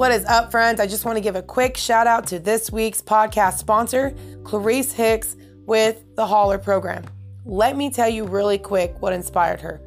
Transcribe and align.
What 0.00 0.12
is 0.12 0.24
up, 0.24 0.50
friends? 0.50 0.80
I 0.80 0.86
just 0.86 1.04
want 1.04 1.18
to 1.18 1.20
give 1.20 1.36
a 1.36 1.42
quick 1.42 1.76
shout 1.76 2.06
out 2.06 2.26
to 2.28 2.38
this 2.38 2.72
week's 2.72 3.02
podcast 3.02 3.58
sponsor, 3.58 4.14
Clarice 4.44 4.92
Hicks 4.92 5.36
with 5.66 6.02
the 6.16 6.26
Holler 6.26 6.56
program. 6.56 7.04
Let 7.44 7.76
me 7.76 7.90
tell 7.90 8.08
you 8.08 8.24
really 8.24 8.56
quick 8.56 8.94
what 9.02 9.12
inspired 9.12 9.60
her. 9.60 9.78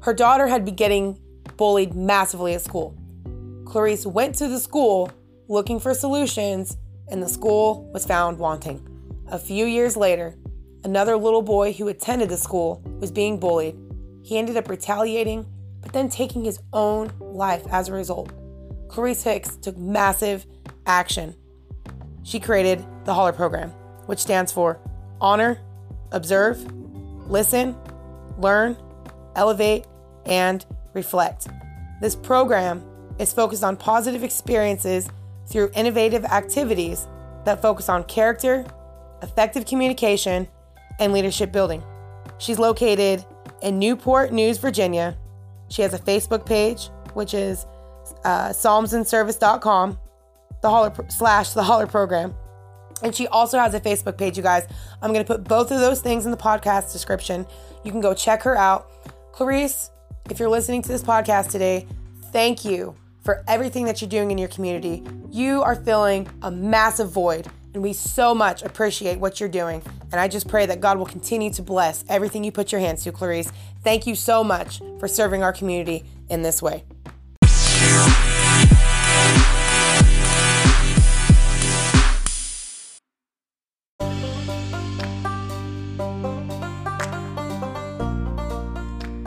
Her 0.00 0.14
daughter 0.14 0.48
had 0.48 0.64
been 0.64 0.74
getting 0.74 1.16
bullied 1.56 1.94
massively 1.94 2.54
at 2.54 2.62
school. 2.62 2.98
Clarice 3.64 4.04
went 4.04 4.34
to 4.38 4.48
the 4.48 4.58
school 4.58 5.12
looking 5.46 5.78
for 5.78 5.94
solutions, 5.94 6.76
and 7.08 7.22
the 7.22 7.28
school 7.28 7.88
was 7.92 8.04
found 8.04 8.40
wanting. 8.40 8.84
A 9.30 9.38
few 9.38 9.66
years 9.66 9.96
later, 9.96 10.34
another 10.82 11.16
little 11.16 11.40
boy 11.40 11.72
who 11.72 11.86
attended 11.86 12.30
the 12.30 12.36
school 12.36 12.82
was 12.98 13.12
being 13.12 13.38
bullied. 13.38 13.78
He 14.24 14.38
ended 14.38 14.56
up 14.56 14.68
retaliating, 14.68 15.46
but 15.80 15.92
then 15.92 16.08
taking 16.08 16.42
his 16.42 16.58
own 16.72 17.12
life 17.20 17.62
as 17.70 17.88
a 17.88 17.92
result. 17.92 18.32
Clarice 18.92 19.22
Hicks 19.22 19.56
took 19.56 19.78
massive 19.78 20.44
action. 20.84 21.34
She 22.24 22.38
created 22.38 22.84
the 23.06 23.14
Holler 23.14 23.32
program, 23.32 23.70
which 24.04 24.18
stands 24.18 24.52
for 24.52 24.78
Honor, 25.18 25.58
Observe, 26.12 26.62
Listen, 27.26 27.74
Learn, 28.36 28.76
Elevate, 29.34 29.86
and 30.26 30.66
Reflect. 30.92 31.48
This 32.02 32.14
program 32.14 32.84
is 33.18 33.32
focused 33.32 33.64
on 33.64 33.78
positive 33.78 34.22
experiences 34.22 35.08
through 35.46 35.70
innovative 35.74 36.26
activities 36.26 37.06
that 37.46 37.62
focus 37.62 37.88
on 37.88 38.04
character, 38.04 38.66
effective 39.22 39.64
communication, 39.64 40.46
and 40.98 41.14
leadership 41.14 41.50
building. 41.50 41.82
She's 42.36 42.58
located 42.58 43.24
in 43.62 43.78
Newport 43.78 44.34
News, 44.34 44.58
Virginia. 44.58 45.16
She 45.70 45.80
has 45.80 45.94
a 45.94 45.98
Facebook 45.98 46.44
page, 46.44 46.90
which 47.14 47.32
is 47.32 47.64
uh, 48.24 48.50
psalmsandservice.com, 48.50 49.98
the 50.62 50.70
holler 50.70 50.92
slash 51.08 51.50
the 51.50 51.62
holler 51.62 51.86
program. 51.86 52.34
And 53.02 53.14
she 53.14 53.26
also 53.26 53.58
has 53.58 53.74
a 53.74 53.80
Facebook 53.80 54.16
page, 54.16 54.36
you 54.36 54.42
guys. 54.42 54.66
I'm 55.00 55.12
going 55.12 55.24
to 55.24 55.30
put 55.32 55.44
both 55.44 55.70
of 55.70 55.80
those 55.80 56.00
things 56.00 56.24
in 56.24 56.30
the 56.30 56.36
podcast 56.36 56.92
description. 56.92 57.46
You 57.84 57.90
can 57.90 58.00
go 58.00 58.14
check 58.14 58.42
her 58.42 58.56
out. 58.56 58.90
Clarice, 59.32 59.90
if 60.30 60.38
you're 60.38 60.48
listening 60.48 60.82
to 60.82 60.88
this 60.88 61.02
podcast 61.02 61.50
today, 61.50 61.86
thank 62.30 62.64
you 62.64 62.94
for 63.24 63.42
everything 63.48 63.84
that 63.86 64.00
you're 64.00 64.08
doing 64.08 64.30
in 64.30 64.38
your 64.38 64.48
community. 64.48 65.02
You 65.30 65.62
are 65.62 65.74
filling 65.74 66.28
a 66.42 66.50
massive 66.50 67.10
void, 67.10 67.48
and 67.74 67.82
we 67.82 67.92
so 67.92 68.34
much 68.34 68.62
appreciate 68.62 69.18
what 69.18 69.40
you're 69.40 69.48
doing. 69.48 69.82
And 70.12 70.20
I 70.20 70.28
just 70.28 70.48
pray 70.48 70.66
that 70.66 70.80
God 70.80 70.98
will 70.98 71.06
continue 71.06 71.52
to 71.54 71.62
bless 71.62 72.04
everything 72.08 72.44
you 72.44 72.52
put 72.52 72.70
your 72.70 72.80
hands 72.80 73.02
to, 73.04 73.12
Clarice. 73.12 73.50
Thank 73.82 74.06
you 74.06 74.14
so 74.14 74.44
much 74.44 74.80
for 74.98 75.08
serving 75.08 75.42
our 75.42 75.52
community 75.52 76.04
in 76.28 76.42
this 76.42 76.62
way. 76.62 76.84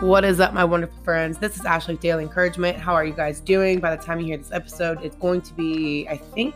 What 0.05 0.23
is 0.23 0.39
up, 0.39 0.53
my 0.53 0.63
wonderful 0.63 1.03
friends? 1.03 1.39
This 1.39 1.55
is 1.55 1.65
Ashley 1.65 1.97
Daily 1.97 2.25
Encouragement. 2.25 2.77
How 2.77 2.93
are 2.93 3.03
you 3.03 3.11
guys 3.11 3.39
doing? 3.39 3.79
By 3.79 3.95
the 3.95 4.03
time 4.03 4.19
you 4.19 4.27
hear 4.27 4.37
this 4.37 4.51
episode, 4.51 5.03
it's 5.03 5.15
going 5.15 5.41
to 5.41 5.51
be, 5.55 6.07
I 6.07 6.15
think, 6.15 6.53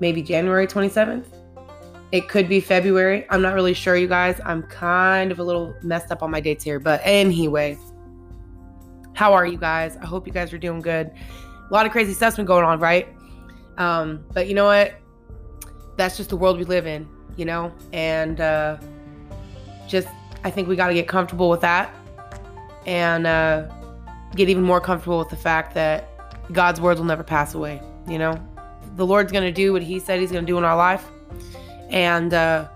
maybe 0.00 0.22
January 0.22 0.66
27th. 0.66 1.26
It 2.10 2.26
could 2.30 2.48
be 2.48 2.60
February. 2.60 3.26
I'm 3.28 3.42
not 3.42 3.52
really 3.52 3.74
sure, 3.74 3.96
you 3.96 4.08
guys. 4.08 4.40
I'm 4.46 4.62
kind 4.62 5.30
of 5.30 5.40
a 5.40 5.44
little 5.44 5.74
messed 5.82 6.10
up 6.10 6.22
on 6.22 6.30
my 6.30 6.40
dates 6.40 6.64
here. 6.64 6.80
But 6.80 7.02
anyway, 7.04 7.76
how 9.12 9.34
are 9.34 9.44
you 9.44 9.58
guys? 9.58 9.98
I 9.98 10.06
hope 10.06 10.26
you 10.26 10.32
guys 10.32 10.50
are 10.54 10.58
doing 10.58 10.80
good. 10.80 11.10
A 11.70 11.70
lot 11.70 11.84
of 11.84 11.92
crazy 11.92 12.14
stuff's 12.14 12.36
been 12.36 12.46
going 12.46 12.64
on, 12.64 12.80
right? 12.80 13.08
Um, 13.76 14.24
but 14.32 14.48
you 14.48 14.54
know 14.54 14.64
what? 14.64 14.94
That's 15.98 16.16
just 16.16 16.30
the 16.30 16.36
world 16.38 16.56
we 16.56 16.64
live 16.64 16.86
in, 16.86 17.06
you 17.36 17.44
know? 17.44 17.74
And 17.92 18.40
uh, 18.40 18.78
just, 19.86 20.08
I 20.44 20.50
think 20.50 20.66
we 20.66 20.76
got 20.76 20.88
to 20.88 20.94
get 20.94 21.06
comfortable 21.06 21.50
with 21.50 21.60
that 21.60 21.94
and 22.86 23.26
uh, 23.26 23.66
get 24.34 24.48
even 24.48 24.62
more 24.62 24.80
comfortable 24.80 25.18
with 25.18 25.30
the 25.30 25.36
fact 25.36 25.74
that 25.74 26.08
God's 26.52 26.80
words 26.80 27.00
will 27.00 27.06
never 27.06 27.22
pass 27.22 27.54
away. 27.54 27.80
You 28.06 28.18
know, 28.18 28.34
the 28.96 29.06
Lord's 29.06 29.32
going 29.32 29.44
to 29.44 29.52
do 29.52 29.72
what 29.72 29.82
He 29.82 29.98
said 29.98 30.20
He's 30.20 30.32
going 30.32 30.44
to 30.44 30.50
do 30.50 30.58
in 30.58 30.64
our 30.64 30.76
life, 30.76 31.08
and 31.90 32.34
uh, 32.34 32.68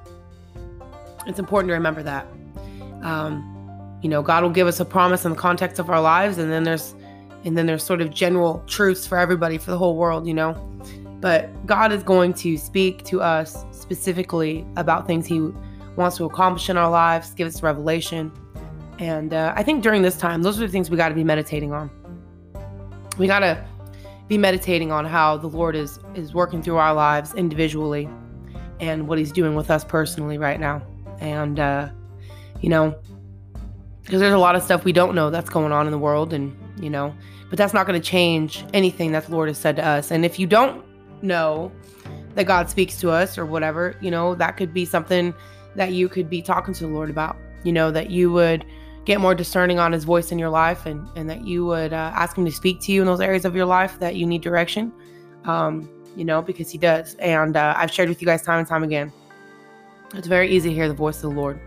it's 1.26 1.38
important 1.38 1.68
to 1.70 1.74
remember 1.74 2.02
that. 2.02 2.26
Um, 3.02 3.54
you 4.02 4.08
know, 4.08 4.22
God 4.22 4.42
will 4.42 4.50
give 4.50 4.66
us 4.66 4.80
a 4.80 4.84
promise 4.84 5.24
in 5.24 5.32
the 5.32 5.36
context 5.36 5.78
of 5.78 5.90
our 5.90 6.00
lives, 6.00 6.38
and 6.38 6.50
then 6.50 6.64
there's 6.64 6.94
and 7.44 7.56
then 7.56 7.66
there's 7.66 7.84
sort 7.84 8.00
of 8.00 8.10
general 8.10 8.62
truths 8.66 9.06
for 9.06 9.18
everybody 9.18 9.58
for 9.58 9.70
the 9.70 9.78
whole 9.78 9.96
world. 9.96 10.26
You 10.26 10.34
know, 10.34 10.54
but 11.20 11.66
God 11.66 11.92
is 11.92 12.02
going 12.02 12.34
to 12.34 12.56
speak 12.56 13.04
to 13.04 13.20
us 13.20 13.64
specifically 13.72 14.66
about 14.76 15.06
things 15.06 15.26
He 15.26 15.40
wants 15.96 16.16
to 16.16 16.24
accomplish 16.24 16.70
in 16.70 16.76
our 16.76 16.90
lives, 16.90 17.34
give 17.34 17.48
us 17.48 17.62
revelation 17.62 18.32
and 18.98 19.32
uh, 19.32 19.52
I 19.56 19.62
think 19.62 19.82
during 19.82 20.02
this 20.02 20.16
time, 20.16 20.42
those 20.42 20.58
are 20.58 20.66
the 20.66 20.72
things 20.72 20.90
we 20.90 20.96
got 20.96 21.08
to 21.08 21.14
be 21.14 21.24
meditating 21.24 21.72
on. 21.72 21.90
We 23.16 23.26
got 23.26 23.40
to 23.40 23.64
be 24.28 24.38
meditating 24.38 24.92
on 24.92 25.04
how 25.04 25.36
the 25.36 25.46
Lord 25.46 25.74
is 25.76 25.98
is 26.14 26.34
working 26.34 26.62
through 26.62 26.76
our 26.76 26.94
lives 26.94 27.34
individually, 27.34 28.08
and 28.80 29.08
what 29.08 29.18
He's 29.18 29.32
doing 29.32 29.54
with 29.54 29.70
us 29.70 29.84
personally 29.84 30.38
right 30.38 30.60
now. 30.60 30.82
And 31.20 31.60
uh, 31.60 31.90
you 32.60 32.68
know, 32.68 32.96
because 34.02 34.20
there's 34.20 34.34
a 34.34 34.38
lot 34.38 34.56
of 34.56 34.62
stuff 34.62 34.84
we 34.84 34.92
don't 34.92 35.14
know 35.14 35.30
that's 35.30 35.50
going 35.50 35.72
on 35.72 35.86
in 35.86 35.92
the 35.92 35.98
world, 35.98 36.32
and 36.32 36.56
you 36.80 36.90
know, 36.90 37.14
but 37.50 37.58
that's 37.58 37.72
not 37.72 37.86
going 37.86 38.00
to 38.00 38.06
change 38.06 38.64
anything 38.74 39.12
that 39.12 39.26
the 39.26 39.32
Lord 39.32 39.48
has 39.48 39.58
said 39.58 39.76
to 39.76 39.86
us. 39.86 40.10
And 40.10 40.24
if 40.24 40.38
you 40.38 40.46
don't 40.46 40.84
know 41.22 41.72
that 42.34 42.44
God 42.44 42.70
speaks 42.70 42.98
to 43.00 43.10
us 43.10 43.38
or 43.38 43.46
whatever, 43.46 43.96
you 44.00 44.10
know, 44.10 44.34
that 44.34 44.56
could 44.56 44.72
be 44.72 44.84
something 44.84 45.34
that 45.74 45.92
you 45.92 46.08
could 46.08 46.28
be 46.28 46.42
talking 46.42 46.74
to 46.74 46.86
the 46.86 46.92
Lord 46.92 47.10
about. 47.10 47.36
You 47.64 47.72
know, 47.72 47.90
that 47.90 48.10
you 48.10 48.30
would 48.32 48.64
get 49.08 49.22
more 49.22 49.34
discerning 49.34 49.78
on 49.78 49.90
his 49.90 50.04
voice 50.04 50.32
in 50.32 50.38
your 50.38 50.50
life 50.50 50.84
and, 50.84 51.08
and 51.16 51.30
that 51.30 51.42
you 51.42 51.64
would 51.64 51.94
uh, 51.94 52.12
ask 52.14 52.36
him 52.36 52.44
to 52.44 52.52
speak 52.52 52.78
to 52.78 52.92
you 52.92 53.00
in 53.00 53.06
those 53.06 53.22
areas 53.22 53.46
of 53.46 53.56
your 53.56 53.64
life 53.64 53.98
that 53.98 54.16
you 54.16 54.26
need 54.26 54.42
direction, 54.42 54.92
um, 55.46 55.88
you 56.14 56.26
know, 56.26 56.42
because 56.42 56.70
he 56.70 56.76
does. 56.76 57.14
And 57.14 57.56
uh, 57.56 57.72
I've 57.74 57.90
shared 57.90 58.10
with 58.10 58.20
you 58.20 58.26
guys 58.26 58.42
time 58.42 58.58
and 58.58 58.68
time 58.68 58.84
again. 58.84 59.10
It's 60.12 60.28
very 60.28 60.50
easy 60.50 60.68
to 60.68 60.74
hear 60.74 60.88
the 60.88 60.94
voice 60.94 61.16
of 61.16 61.22
the 61.22 61.40
Lord. 61.40 61.58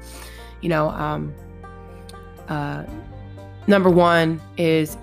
You 0.62 0.70
know, 0.70 0.90
um, 0.90 1.34
uh, 2.48 2.86
number 3.66 3.90
one 3.90 4.40
is 4.58 4.96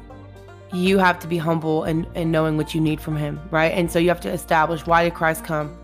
you 0.72 0.99
have 0.99 1.19
to 1.19 1.26
be 1.26 1.38
humble 1.38 1.82
and, 1.82 2.06
and 2.15 2.31
knowing 2.31 2.56
what 2.56 2.72
you 2.72 2.81
need 2.81 3.00
from 3.00 3.16
him, 3.16 3.41
right? 3.50 3.72
And 3.72 3.91
so 3.91 3.99
you 3.99 4.10
have 4.10 4.20
to 4.20 4.31
establish 4.31 4.87
why 4.87 5.03
did 5.03 5.15
Christ 5.15 5.43
come? 5.43 5.76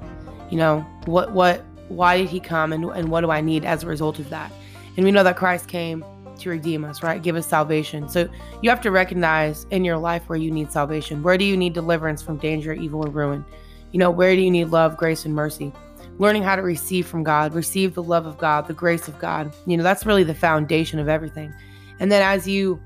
You 0.50 0.58
know, 0.58 0.86
what, 1.06 1.32
what, 1.32 1.64
why 1.88 2.16
did 2.16 2.28
he 2.28 2.38
come 2.38 2.72
and, 2.72 2.84
and 2.84 3.08
what 3.08 3.22
do 3.22 3.32
I 3.32 3.40
need 3.40 3.64
as 3.64 3.82
a 3.82 3.88
result 3.88 4.20
of 4.20 4.30
that? 4.30 4.52
And 4.96 5.04
we 5.04 5.10
know 5.10 5.24
that 5.24 5.36
Christ 5.36 5.66
came 5.66 6.04
to 6.40 6.50
redeem 6.50 6.84
us, 6.84 7.02
right? 7.02 7.22
Give 7.22 7.36
us 7.36 7.46
salvation. 7.46 8.08
So 8.08 8.28
you 8.62 8.70
have 8.70 8.80
to 8.82 8.90
recognize 8.90 9.66
in 9.70 9.84
your 9.84 9.96
life 9.96 10.28
where 10.28 10.38
you 10.38 10.50
need 10.50 10.70
salvation. 10.70 11.22
Where 11.22 11.38
do 11.38 11.44
you 11.44 11.56
need 11.56 11.72
deliverance 11.72 12.22
from 12.22 12.38
danger, 12.38 12.72
evil, 12.72 13.06
or 13.06 13.10
ruin? 13.10 13.44
You 13.92 13.98
know, 13.98 14.10
where 14.10 14.34
do 14.34 14.42
you 14.42 14.50
need 14.50 14.66
love, 14.66 14.96
grace, 14.96 15.24
and 15.24 15.34
mercy? 15.34 15.72
Learning 16.18 16.42
how 16.42 16.56
to 16.56 16.62
receive 16.62 17.06
from 17.06 17.24
God, 17.24 17.54
receive 17.54 17.94
the 17.94 18.02
love 18.02 18.26
of 18.26 18.38
God, 18.38 18.66
the 18.66 18.74
grace 18.74 19.08
of 19.08 19.18
God. 19.18 19.54
You 19.66 19.76
know, 19.76 19.82
that's 19.82 20.06
really 20.06 20.24
the 20.24 20.34
foundation 20.34 20.98
of 20.98 21.08
everything. 21.08 21.52
And 22.00 22.10
then 22.10 22.22
as 22.22 22.46
you, 22.46 22.80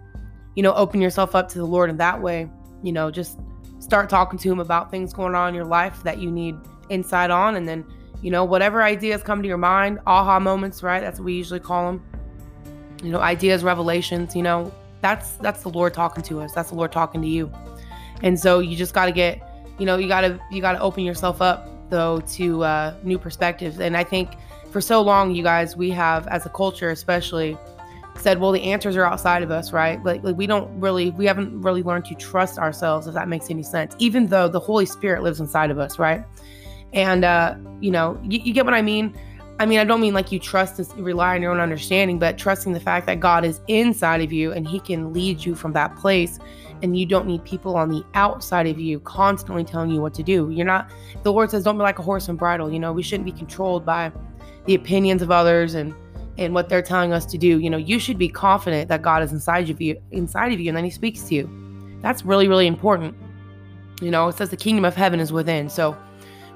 you 0.54 0.62
know, 0.62 0.74
open 0.74 1.00
yourself 1.00 1.34
up 1.34 1.48
to 1.50 1.58
the 1.58 1.66
Lord 1.66 1.90
in 1.90 1.96
that 1.98 2.20
way, 2.20 2.48
you 2.82 2.92
know, 2.92 3.10
just 3.10 3.38
start 3.78 4.08
talking 4.10 4.38
to 4.38 4.50
Him 4.50 4.60
about 4.60 4.90
things 4.90 5.12
going 5.12 5.34
on 5.34 5.48
in 5.50 5.54
your 5.54 5.64
life 5.64 6.02
that 6.02 6.18
you 6.18 6.30
need 6.30 6.56
insight 6.88 7.30
on. 7.30 7.56
And 7.56 7.68
then, 7.68 7.84
you 8.22 8.30
know, 8.30 8.44
whatever 8.44 8.82
ideas 8.82 9.22
come 9.22 9.42
to 9.42 9.48
your 9.48 9.58
mind, 9.58 10.00
aha 10.06 10.38
moments, 10.38 10.82
right? 10.82 11.00
That's 11.00 11.18
what 11.18 11.26
we 11.26 11.34
usually 11.34 11.60
call 11.60 11.86
them 11.86 12.02
you 13.02 13.10
know 13.10 13.20
ideas 13.20 13.62
revelations 13.62 14.34
you 14.34 14.42
know 14.42 14.72
that's 15.00 15.32
that's 15.36 15.62
the 15.62 15.68
lord 15.68 15.94
talking 15.94 16.22
to 16.24 16.40
us. 16.40 16.52
That's 16.52 16.70
the 16.70 16.74
lord 16.74 16.92
talking 16.92 17.22
to 17.22 17.28
you. 17.28 17.52
And 18.22 18.38
so 18.38 18.58
you 18.58 18.76
just 18.76 18.94
got 18.94 19.06
to 19.06 19.12
get 19.12 19.40
you 19.78 19.86
know 19.86 19.96
you 19.96 20.08
got 20.08 20.22
to 20.22 20.40
you 20.50 20.60
got 20.60 20.72
to 20.72 20.80
open 20.80 21.04
yourself 21.04 21.40
up 21.40 21.68
though 21.90 22.20
to 22.20 22.64
uh, 22.64 22.94
new 23.02 23.18
perspectives. 23.18 23.78
And 23.78 23.96
i 23.96 24.04
think 24.04 24.30
for 24.70 24.80
so 24.80 25.00
long 25.00 25.34
you 25.34 25.42
guys 25.42 25.76
we 25.76 25.90
have 25.90 26.26
as 26.28 26.44
a 26.44 26.50
culture 26.50 26.90
especially 26.90 27.56
said 28.16 28.40
well 28.40 28.50
the 28.50 28.62
answers 28.62 28.96
are 28.96 29.04
outside 29.04 29.42
of 29.42 29.50
us 29.50 29.72
right? 29.72 30.02
Like, 30.04 30.22
like 30.24 30.36
we 30.36 30.46
don't 30.46 30.68
really 30.80 31.10
we 31.10 31.24
haven't 31.26 31.60
really 31.60 31.82
learned 31.82 32.04
to 32.06 32.14
trust 32.14 32.58
ourselves 32.58 33.06
if 33.06 33.14
that 33.14 33.28
makes 33.28 33.50
any 33.50 33.62
sense 33.62 33.94
even 33.98 34.26
though 34.26 34.48
the 34.48 34.60
holy 34.60 34.86
spirit 34.86 35.22
lives 35.22 35.40
inside 35.40 35.70
of 35.70 35.78
us 35.78 35.98
right? 35.98 36.24
And 36.92 37.24
uh 37.24 37.54
you 37.80 37.92
know 37.92 38.20
you, 38.24 38.40
you 38.40 38.52
get 38.52 38.64
what 38.64 38.74
i 38.74 38.82
mean 38.82 39.16
I 39.60 39.66
mean, 39.66 39.80
I 39.80 39.84
don't 39.84 40.00
mean 40.00 40.14
like 40.14 40.30
you 40.30 40.38
trust 40.38 40.78
and 40.78 41.04
rely 41.04 41.34
on 41.34 41.42
your 41.42 41.50
own 41.50 41.58
understanding, 41.58 42.18
but 42.18 42.38
trusting 42.38 42.72
the 42.72 42.80
fact 42.80 43.06
that 43.06 43.18
God 43.18 43.44
is 43.44 43.60
inside 43.66 44.20
of 44.20 44.32
you 44.32 44.52
and 44.52 44.66
He 44.66 44.78
can 44.78 45.12
lead 45.12 45.44
you 45.44 45.54
from 45.54 45.72
that 45.72 45.96
place. 45.96 46.38
And 46.80 46.96
you 46.96 47.06
don't 47.06 47.26
need 47.26 47.44
people 47.44 47.76
on 47.76 47.88
the 47.88 48.04
outside 48.14 48.68
of 48.68 48.78
you 48.78 49.00
constantly 49.00 49.64
telling 49.64 49.90
you 49.90 50.00
what 50.00 50.14
to 50.14 50.22
do. 50.22 50.48
You're 50.50 50.64
not, 50.64 50.90
the 51.24 51.32
Lord 51.32 51.50
says, 51.50 51.64
don't 51.64 51.76
be 51.76 51.82
like 51.82 51.98
a 51.98 52.02
horse 52.02 52.28
and 52.28 52.38
bridle. 52.38 52.72
You 52.72 52.78
know, 52.78 52.92
we 52.92 53.02
shouldn't 53.02 53.24
be 53.24 53.32
controlled 53.32 53.84
by 53.84 54.12
the 54.66 54.76
opinions 54.76 55.22
of 55.22 55.30
others 55.30 55.74
and 55.74 55.94
and 56.38 56.54
what 56.54 56.68
they're 56.68 56.82
telling 56.82 57.12
us 57.12 57.26
to 57.26 57.36
do. 57.36 57.58
You 57.58 57.68
know, 57.68 57.76
you 57.76 57.98
should 57.98 58.16
be 58.16 58.28
confident 58.28 58.88
that 58.88 59.02
God 59.02 59.22
is 59.22 59.32
inside 59.32 59.68
of 59.70 59.80
you, 59.80 60.00
inside 60.12 60.52
of 60.52 60.60
you, 60.60 60.68
and 60.68 60.76
then 60.76 60.84
He 60.84 60.90
speaks 60.90 61.24
to 61.24 61.34
you. 61.34 61.98
That's 62.00 62.24
really, 62.24 62.46
really 62.46 62.68
important. 62.68 63.16
You 64.00 64.12
know, 64.12 64.28
it 64.28 64.36
says 64.36 64.50
the 64.50 64.56
kingdom 64.56 64.84
of 64.84 64.94
heaven 64.94 65.18
is 65.18 65.32
within. 65.32 65.68
So 65.68 65.96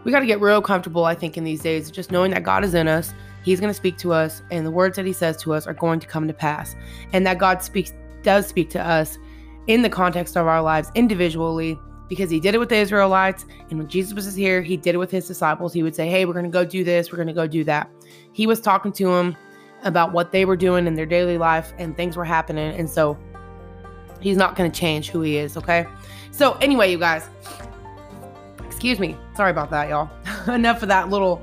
we 0.05 0.13
got 0.13 0.21
to 0.21 0.27
get 0.27 0.41
real 0.41 0.61
comfortable, 0.61 1.05
I 1.05 1.15
think, 1.15 1.37
in 1.37 1.45
these 1.45 1.61
days, 1.61 1.91
just 1.91 2.11
knowing 2.11 2.33
that 2.33 2.43
God 2.43 2.65
is 2.65 2.75
in 2.75 2.89
us. 2.89 3.13
He's 3.45 3.61
going 3.61 3.71
to 3.71 3.75
speak 3.75 3.99
to 3.99 4.13
us, 4.13 4.43
and 4.51 4.65
the 4.65 4.71
words 4.71 4.97
that 4.97 5.07
He 5.07 5.13
says 5.13 5.37
to 5.39 5.55
us 5.55 5.67
are 5.67 5.75
going 5.75 6.01
to 6.01 6.07
come 6.07 6.27
to 6.29 6.35
pass. 6.35 6.75
And 7.13 7.27
that 7.27 7.39
God 7.39 7.63
speaks, 7.63 7.93
does 8.23 8.47
speak 8.47 8.71
to 8.71 8.81
us 8.81 9.19
in 9.67 9.83
the 9.83 9.91
context 9.91 10.37
of 10.37 10.47
our 10.47 10.63
lives 10.63 10.91
individually, 10.95 11.79
because 12.09 12.31
He 12.31 12.41
did 12.41 12.55
it 12.55 12.59
with 12.59 12.69
the 12.69 12.77
Israelites. 12.77 13.45
And 13.71 13.79
when 13.79 13.89
Jesus 13.89 14.15
was 14.15 14.35
here, 14.35 14.63
He 14.63 14.77
did 14.77 14.95
it 14.95 14.99
with 14.99 15.11
His 15.11 15.27
disciples. 15.27 15.73
He 15.73 15.83
would 15.83 15.95
say, 15.95 16.09
Hey, 16.09 16.25
we're 16.25 16.35
going 16.35 16.45
to 16.45 16.51
go 16.51 16.65
do 16.65 16.85
this, 16.85 17.11
we're 17.11 17.17
going 17.17 17.29
to 17.29 17.35
go 17.35 17.47
do 17.47 17.65
that. 17.65 17.91
He 18.33 18.47
was 18.47 18.61
talking 18.61 18.93
to 18.93 19.07
them 19.07 19.37
about 19.85 20.13
what 20.13 20.31
they 20.31 20.45
were 20.45 20.57
doing 20.57 20.87
in 20.87 20.95
their 20.95 21.07
daily 21.07 21.39
life, 21.39 21.73
and 21.79 21.97
things 21.97 22.17
were 22.17 22.25
happening. 22.25 22.75
And 22.75 22.89
so 22.89 23.19
He's 24.21 24.37
not 24.37 24.55
going 24.55 24.71
to 24.71 24.81
change 24.81 25.11
who 25.11 25.21
He 25.23 25.37
is, 25.37 25.57
okay? 25.57 25.87
So, 26.31 26.53
anyway, 26.55 26.91
you 26.91 26.99
guys, 26.99 27.29
excuse 28.83 28.99
me. 28.99 29.17
Sorry 29.37 29.53
about 29.53 29.71
that, 29.71 29.89
y'all. 29.89 30.11
Enough 30.53 30.83
of 30.83 30.89
that 30.89 31.09
little, 31.09 31.41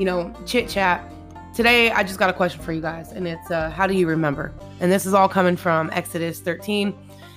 you 0.00 0.04
know, 0.04 0.34
chit 0.46 0.68
chat. 0.68 1.08
Today, 1.54 1.92
I 1.92 2.02
just 2.02 2.18
got 2.18 2.28
a 2.28 2.32
question 2.32 2.60
for 2.60 2.72
you 2.72 2.80
guys, 2.80 3.12
and 3.12 3.28
it's 3.28 3.52
uh, 3.52 3.70
how 3.70 3.86
do 3.86 3.94
you 3.94 4.08
remember? 4.08 4.52
And 4.80 4.90
this 4.90 5.06
is 5.06 5.14
all 5.14 5.28
coming 5.28 5.56
from 5.56 5.90
Exodus 5.92 6.40
13. 6.40 6.92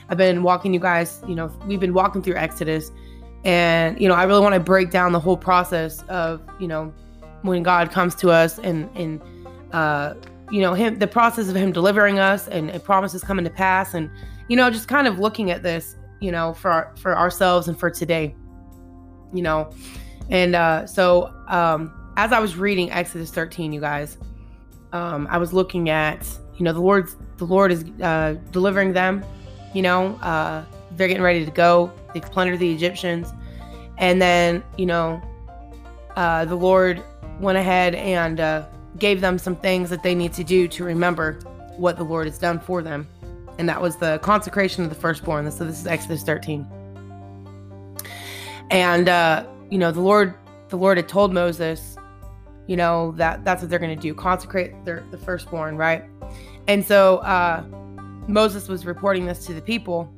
I've 0.09 0.17
been 0.17 0.41
walking 0.41 0.73
you 0.73 0.79
guys, 0.79 1.21
you 1.27 1.35
know, 1.35 1.51
we've 1.67 1.79
been 1.79 1.93
walking 1.93 2.23
through 2.23 2.37
Exodus, 2.37 2.89
and, 3.43 4.01
you 4.01 4.07
know, 4.07 4.15
I 4.15 4.23
really 4.23 4.41
want 4.41 4.55
to 4.55 4.59
break 4.59 4.89
down 4.89 5.11
the 5.11 5.19
whole 5.19 5.37
process 5.37 6.01
of, 6.09 6.41
you 6.59 6.67
know, 6.67 6.91
when 7.43 7.61
God 7.61 7.91
comes 7.91 8.15
to 8.15 8.31
us 8.31 8.57
and, 8.57 8.89
and, 8.97 9.21
uh, 9.73 10.15
you 10.49 10.61
know, 10.61 10.73
him, 10.73 10.97
the 10.97 11.05
process 11.05 11.49
of 11.49 11.55
him 11.55 11.71
delivering 11.71 12.17
us 12.17 12.47
and, 12.47 12.71
and 12.71 12.83
promises 12.83 13.23
coming 13.23 13.45
to 13.45 13.51
pass, 13.51 13.93
and, 13.93 14.09
you 14.47 14.55
know, 14.55 14.71
just 14.71 14.87
kind 14.87 15.05
of 15.05 15.19
looking 15.19 15.51
at 15.51 15.61
this 15.61 15.97
you 16.19 16.31
know, 16.31 16.53
for 16.53 16.71
our, 16.71 16.91
for 16.95 17.15
ourselves 17.15 17.67
and 17.67 17.79
for 17.79 17.91
today, 17.91 18.35
you 19.35 19.41
know. 19.41 19.71
And 20.29 20.55
uh, 20.55 20.87
so 20.87 21.33
um, 21.47 21.93
as 22.17 22.31
I 22.31 22.39
was 22.39 22.57
reading 22.57 22.91
Exodus 22.91 23.31
13, 23.31 23.73
you 23.73 23.81
guys, 23.81 24.17
um, 24.93 25.27
I 25.29 25.37
was 25.37 25.53
looking 25.53 25.89
at, 25.89 26.27
you 26.57 26.63
know, 26.63 26.73
the 26.73 26.79
Lord, 26.79 27.09
the 27.37 27.45
Lord 27.45 27.71
is 27.71 27.85
uh, 28.01 28.35
delivering 28.51 28.93
them, 28.93 29.23
you 29.73 29.81
know, 29.81 30.15
uh, 30.17 30.63
they're 30.91 31.07
getting 31.07 31.23
ready 31.23 31.43
to 31.45 31.51
go. 31.51 31.91
They 32.13 32.21
plunder 32.21 32.55
the 32.55 32.71
Egyptians, 32.71 33.33
and 33.97 34.21
then, 34.21 34.63
you 34.77 34.85
know, 34.85 35.21
uh, 36.15 36.45
the 36.45 36.55
Lord 36.55 37.03
went 37.41 37.57
ahead 37.57 37.95
and 37.95 38.39
uh, 38.39 38.65
gave 38.97 39.19
them 39.19 39.37
some 39.37 39.57
things 39.57 39.89
that 39.89 40.01
they 40.01 40.15
need 40.15 40.31
to 40.33 40.43
do 40.43 40.67
to 40.69 40.85
remember 40.85 41.39
what 41.75 41.97
the 41.97 42.03
Lord 42.03 42.27
has 42.27 42.37
done 42.37 42.59
for 42.59 42.81
them 42.81 43.05
and 43.57 43.69
that 43.69 43.81
was 43.81 43.95
the 43.97 44.19
consecration 44.19 44.83
of 44.83 44.89
the 44.89 44.95
firstborn. 44.95 45.49
So 45.51 45.65
this 45.65 45.79
is 45.79 45.87
Exodus 45.87 46.23
13. 46.23 46.67
And 48.71 49.09
uh, 49.09 49.45
you 49.69 49.77
know, 49.77 49.91
the 49.91 50.01
Lord, 50.01 50.33
the 50.69 50.77
Lord 50.77 50.97
had 50.97 51.07
told 51.07 51.33
Moses, 51.33 51.97
you 52.67 52.75
know, 52.75 53.13
that 53.17 53.43
that's 53.43 53.61
what 53.61 53.69
they're 53.69 53.79
going 53.79 53.95
to 53.95 54.01
do, 54.01 54.13
consecrate 54.13 54.73
their 54.85 55.03
the 55.11 55.17
firstborn, 55.17 55.77
right? 55.77 56.03
And 56.67 56.85
so 56.85 57.17
uh, 57.17 57.63
Moses 58.27 58.67
was 58.67 58.85
reporting 58.85 59.25
this 59.25 59.45
to 59.45 59.53
the 59.53 59.61
people, 59.61 60.11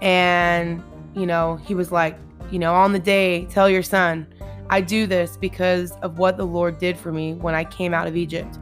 and 0.00 0.82
you 1.14 1.26
know, 1.26 1.56
he 1.56 1.74
was 1.74 1.92
like, 1.92 2.18
you 2.50 2.58
know, 2.58 2.74
on 2.74 2.92
the 2.92 2.98
day, 2.98 3.46
tell 3.46 3.68
your 3.68 3.82
son, 3.82 4.26
I 4.70 4.80
do 4.80 5.06
this 5.06 5.36
because 5.36 5.92
of 6.02 6.18
what 6.18 6.36
the 6.36 6.46
Lord 6.46 6.78
did 6.78 6.96
for 6.96 7.12
me 7.12 7.34
when 7.34 7.54
I 7.54 7.64
came 7.64 7.92
out 7.92 8.06
of 8.06 8.16
Egypt. 8.16 8.58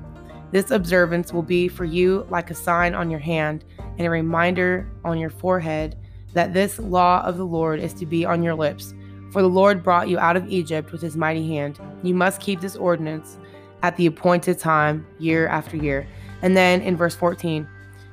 This 0.51 0.71
observance 0.71 1.33
will 1.33 1.43
be 1.43 1.69
for 1.69 1.85
you 1.85 2.27
like 2.29 2.51
a 2.51 2.55
sign 2.55 2.95
on 2.95 3.11
your 3.11 3.21
hand 3.21 3.65
and 3.97 4.07
a 4.07 4.11
reminder 4.11 4.91
on 5.05 5.19
your 5.19 5.31
forehead 5.31 5.97
that 6.35 6.53
this 6.53 6.79
law 6.79 7.23
of 7.25 7.37
the 7.39 7.47
Lord 7.47 7.81
is 7.81 7.95
to 7.95 8.07
be 8.07 8.25
on 8.25 8.43
your 8.43 8.55
lips. 8.55 8.95
For 9.33 9.43
the 9.43 9.49
Lord 9.49 9.83
brought 9.83 10.09
you 10.09 10.19
out 10.19 10.37
of 10.37 10.49
Egypt 10.49 10.93
with 10.93 11.01
his 11.01 11.17
mighty 11.17 11.47
hand. 11.49 11.79
You 12.03 12.15
must 12.15 12.41
keep 12.41 12.61
this 12.61 12.77
ordinance 12.77 13.39
at 13.83 13.97
the 13.97 14.07
appointed 14.07 14.59
time, 14.59 15.07
year 15.19 15.49
after 15.49 15.77
year. 15.77 16.07
And 16.43 16.57
then 16.57 16.83
in 16.83 16.97
verse 16.97 17.17
14, 17.17 17.63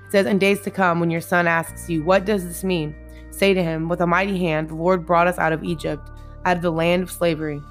it 0.06 0.12
says, 0.12 0.26
In 0.26 0.40
days 0.40 0.62
to 0.62 0.72
come, 0.72 1.00
when 1.00 1.12
your 1.12 1.22
son 1.22 1.48
asks 1.48 1.90
you, 1.90 2.04
What 2.04 2.26
does 2.26 2.46
this 2.46 2.64
mean? 2.64 2.96
Say 3.30 3.54
to 3.54 3.62
him, 3.62 3.90
With 3.90 4.02
a 4.02 4.08
mighty 4.08 4.40
hand, 4.40 4.70
the 4.70 4.76
Lord 4.76 5.06
brought 5.06 5.28
us 5.28 5.38
out 5.38 5.54
of 5.54 5.64
Egypt, 5.64 6.10
out 6.46 6.58
of 6.58 6.64
the 6.64 6.72
land 6.72 7.04
of 7.04 7.12
slavery. 7.12 7.62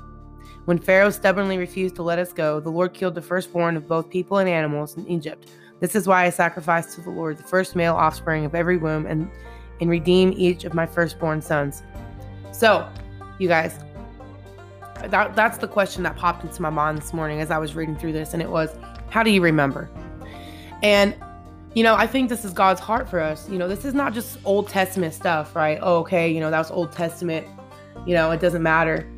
When 0.67 0.79
Pharaoh 0.79 1.11
stubbornly 1.11 1.56
refused 1.56 1.97
to 1.97 2.03
let 2.03 2.19
us 2.19 2.33
go, 2.33 2.61
the 2.61 2.69
Lord 2.69 2.93
killed 2.93 3.15
the 3.15 3.23
firstborn 3.23 3.77
of 3.77 3.89
both 3.89 4.11
people 4.11 4.39
and 4.39 4.49
animals 4.49 4.97
in 4.97 5.09
Egypt 5.09 5.47
this 5.81 5.95
is 5.95 6.09
why 6.09 6.25
I 6.25 6.31
sacrifice 6.31 6.95
to 6.97 7.00
the 7.00 7.11
Lord 7.11 7.39
the 7.39 7.45
first 7.45 7.77
male 7.77 7.95
offspring 7.95 8.45
of 8.45 8.55
every 8.55 8.77
womb 8.77 9.06
and, 9.06 9.31
and 9.81 9.89
redeem 9.89 10.33
each 10.37 10.65
of 10.65 10.75
my 10.75 10.87
firstborn 10.87 11.41
sons. 11.41 11.83
So, 12.53 12.89
you 13.38 13.49
guys, 13.49 13.79
that, 15.06 15.35
that's 15.35 15.58
the 15.58 15.69
question 15.69 16.02
that 16.02 16.17
popped 16.17 16.44
into 16.44 16.61
my 16.61 16.70
mind 16.70 16.99
this 16.99 17.12
morning 17.12 17.40
as 17.40 17.50
I 17.50 17.58
was 17.58 17.75
reading 17.75 17.96
through 17.96 18.12
this, 18.12 18.32
and 18.32 18.43
it 18.43 18.50
was, 18.50 18.70
how 19.11 19.23
do 19.23 19.31
you 19.31 19.40
remember? 19.40 19.88
And, 20.82 21.14
you 21.75 21.82
know, 21.82 21.94
I 21.94 22.06
think 22.06 22.29
this 22.29 22.44
is 22.44 22.52
God's 22.52 22.81
heart 22.81 23.08
for 23.08 23.20
us. 23.20 23.49
You 23.49 23.58
know, 23.58 23.69
this 23.69 23.85
is 23.85 23.94
not 23.94 24.12
just 24.12 24.38
Old 24.44 24.69
Testament 24.69 25.14
stuff, 25.14 25.55
right? 25.55 25.79
Oh, 25.82 25.99
okay, 25.99 26.31
you 26.31 26.40
know, 26.40 26.50
that 26.50 26.58
was 26.58 26.70
Old 26.70 26.93
Testament. 26.93 27.46
You 28.06 28.14
know, 28.14 28.31
it 28.31 28.40
doesn't 28.40 28.62
matter. 28.62 29.08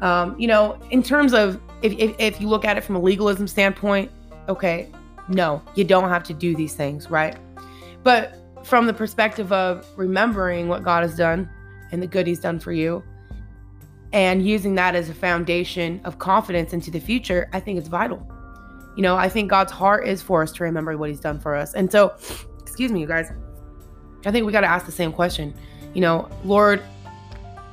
Um, 0.00 0.38
you 0.38 0.46
know, 0.46 0.78
in 0.90 1.02
terms 1.02 1.32
of 1.32 1.60
if, 1.82 1.92
if, 1.94 2.14
if 2.18 2.40
you 2.40 2.48
look 2.48 2.64
at 2.64 2.76
it 2.76 2.84
from 2.84 2.96
a 2.96 3.00
legalism 3.00 3.46
standpoint, 3.46 4.10
okay, 4.48 4.90
no, 5.28 5.62
you 5.74 5.84
don't 5.84 6.08
have 6.08 6.22
to 6.24 6.34
do 6.34 6.54
these 6.54 6.74
things, 6.74 7.10
right? 7.10 7.36
But 8.02 8.36
from 8.64 8.86
the 8.86 8.94
perspective 8.94 9.52
of 9.52 9.86
remembering 9.96 10.68
what 10.68 10.82
God 10.82 11.02
has 11.02 11.16
done 11.16 11.48
and 11.92 12.02
the 12.02 12.06
good 12.06 12.26
He's 12.26 12.40
done 12.40 12.58
for 12.58 12.72
you, 12.72 13.02
and 14.14 14.46
using 14.46 14.76
that 14.76 14.94
as 14.94 15.10
a 15.10 15.14
foundation 15.14 16.00
of 16.04 16.20
confidence 16.20 16.72
into 16.72 16.88
the 16.88 17.00
future, 17.00 17.50
I 17.52 17.58
think 17.58 17.78
it's 17.78 17.88
vital. 17.88 18.24
You 18.96 19.02
know, 19.02 19.16
I 19.16 19.28
think 19.28 19.50
God's 19.50 19.72
heart 19.72 20.06
is 20.06 20.22
for 20.22 20.40
us 20.40 20.52
to 20.52 20.62
remember 20.62 20.96
what 20.96 21.10
He's 21.10 21.18
done 21.18 21.40
for 21.40 21.56
us. 21.56 21.74
And 21.74 21.90
so, 21.90 22.14
excuse 22.60 22.92
me, 22.92 23.00
you 23.00 23.08
guys, 23.08 23.32
I 24.24 24.30
think 24.30 24.46
we 24.46 24.52
got 24.52 24.60
to 24.60 24.68
ask 24.68 24.86
the 24.86 24.92
same 24.92 25.12
question. 25.12 25.52
You 25.94 26.00
know, 26.00 26.30
Lord, 26.44 26.80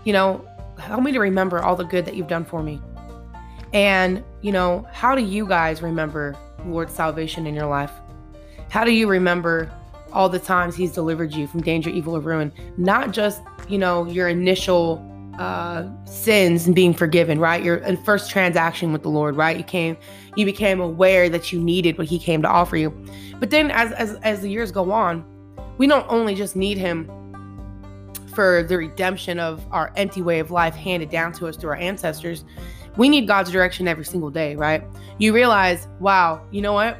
you 0.04 0.14
know, 0.14 0.44
help 0.80 1.04
me 1.04 1.12
to 1.12 1.20
remember 1.20 1.62
all 1.62 1.76
the 1.76 1.84
good 1.84 2.06
that 2.06 2.16
you've 2.16 2.28
done 2.28 2.44
for 2.44 2.64
me. 2.64 2.82
And, 3.72 4.24
you 4.42 4.52
know, 4.52 4.88
how 4.92 5.14
do 5.14 5.22
you 5.22 5.46
guys 5.46 5.84
remember 5.84 6.36
Lord's 6.66 6.94
salvation 6.94 7.46
in 7.46 7.54
your 7.54 7.68
life? 7.68 7.92
How 8.70 8.84
do 8.84 8.92
you 8.92 9.08
remember 9.08 9.72
all 10.12 10.28
the 10.28 10.40
times 10.40 10.76
He's 10.76 10.92
delivered 10.92 11.36
you 11.36 11.46
from 11.46 11.62
danger, 11.62 11.92
evil, 11.92 12.18
or 12.18 12.20
ruin? 12.20 12.52
Not 12.77 13.12
just, 13.12 13.44
you 13.70 13.77
know, 13.77 14.08
your 14.08 14.27
initial 14.27 15.08
uh, 15.41 16.05
sins 16.05 16.65
and 16.65 16.75
being 16.75 16.93
forgiven, 16.93 17.39
right? 17.39 17.63
Your 17.63 17.81
first 17.98 18.29
transaction 18.29 18.93
with 18.93 19.03
the 19.03 19.10
Lord, 19.10 19.36
right? 19.36 19.57
You 19.57 19.63
came, 19.63 19.98
you 20.36 20.45
became 20.45 20.79
aware 20.79 21.29
that 21.29 21.51
you 21.51 21.60
needed 21.60 21.98
what 21.98 22.07
He 22.07 22.19
came 22.19 22.41
to 22.41 22.48
offer 22.48 22.77
you. 22.77 22.89
But 23.39 23.50
then, 23.50 23.71
as 23.71 23.91
as 23.93 24.15
as 24.24 24.41
the 24.41 24.50
years 24.50 24.71
go 24.71 24.91
on, 24.91 25.25
we 25.77 25.88
don't 25.88 26.05
only 26.10 26.36
just 26.36 26.55
need 26.55 26.77
Him 26.77 27.10
for 28.36 28.63
the 28.63 28.77
redemption 28.77 29.39
of 29.39 29.65
our 29.71 29.91
empty 29.95 30.21
way 30.21 30.39
of 30.39 30.51
life 30.51 30.74
handed 30.74 31.10
down 31.10 31.33
to 31.33 31.48
us 31.48 31.57
through 31.57 31.71
our 31.71 31.75
ancestors 31.75 32.45
we 32.98 33.10
need 33.10 33.27
God's 33.27 33.51
direction 33.51 33.88
every 33.88 34.05
single 34.05 34.29
day, 34.29 34.55
right? 34.55 34.83
You 35.17 35.33
realize, 35.33 35.88
wow, 36.00 36.45
you 36.51 36.62
know 36.62 36.74
what? 36.74 36.98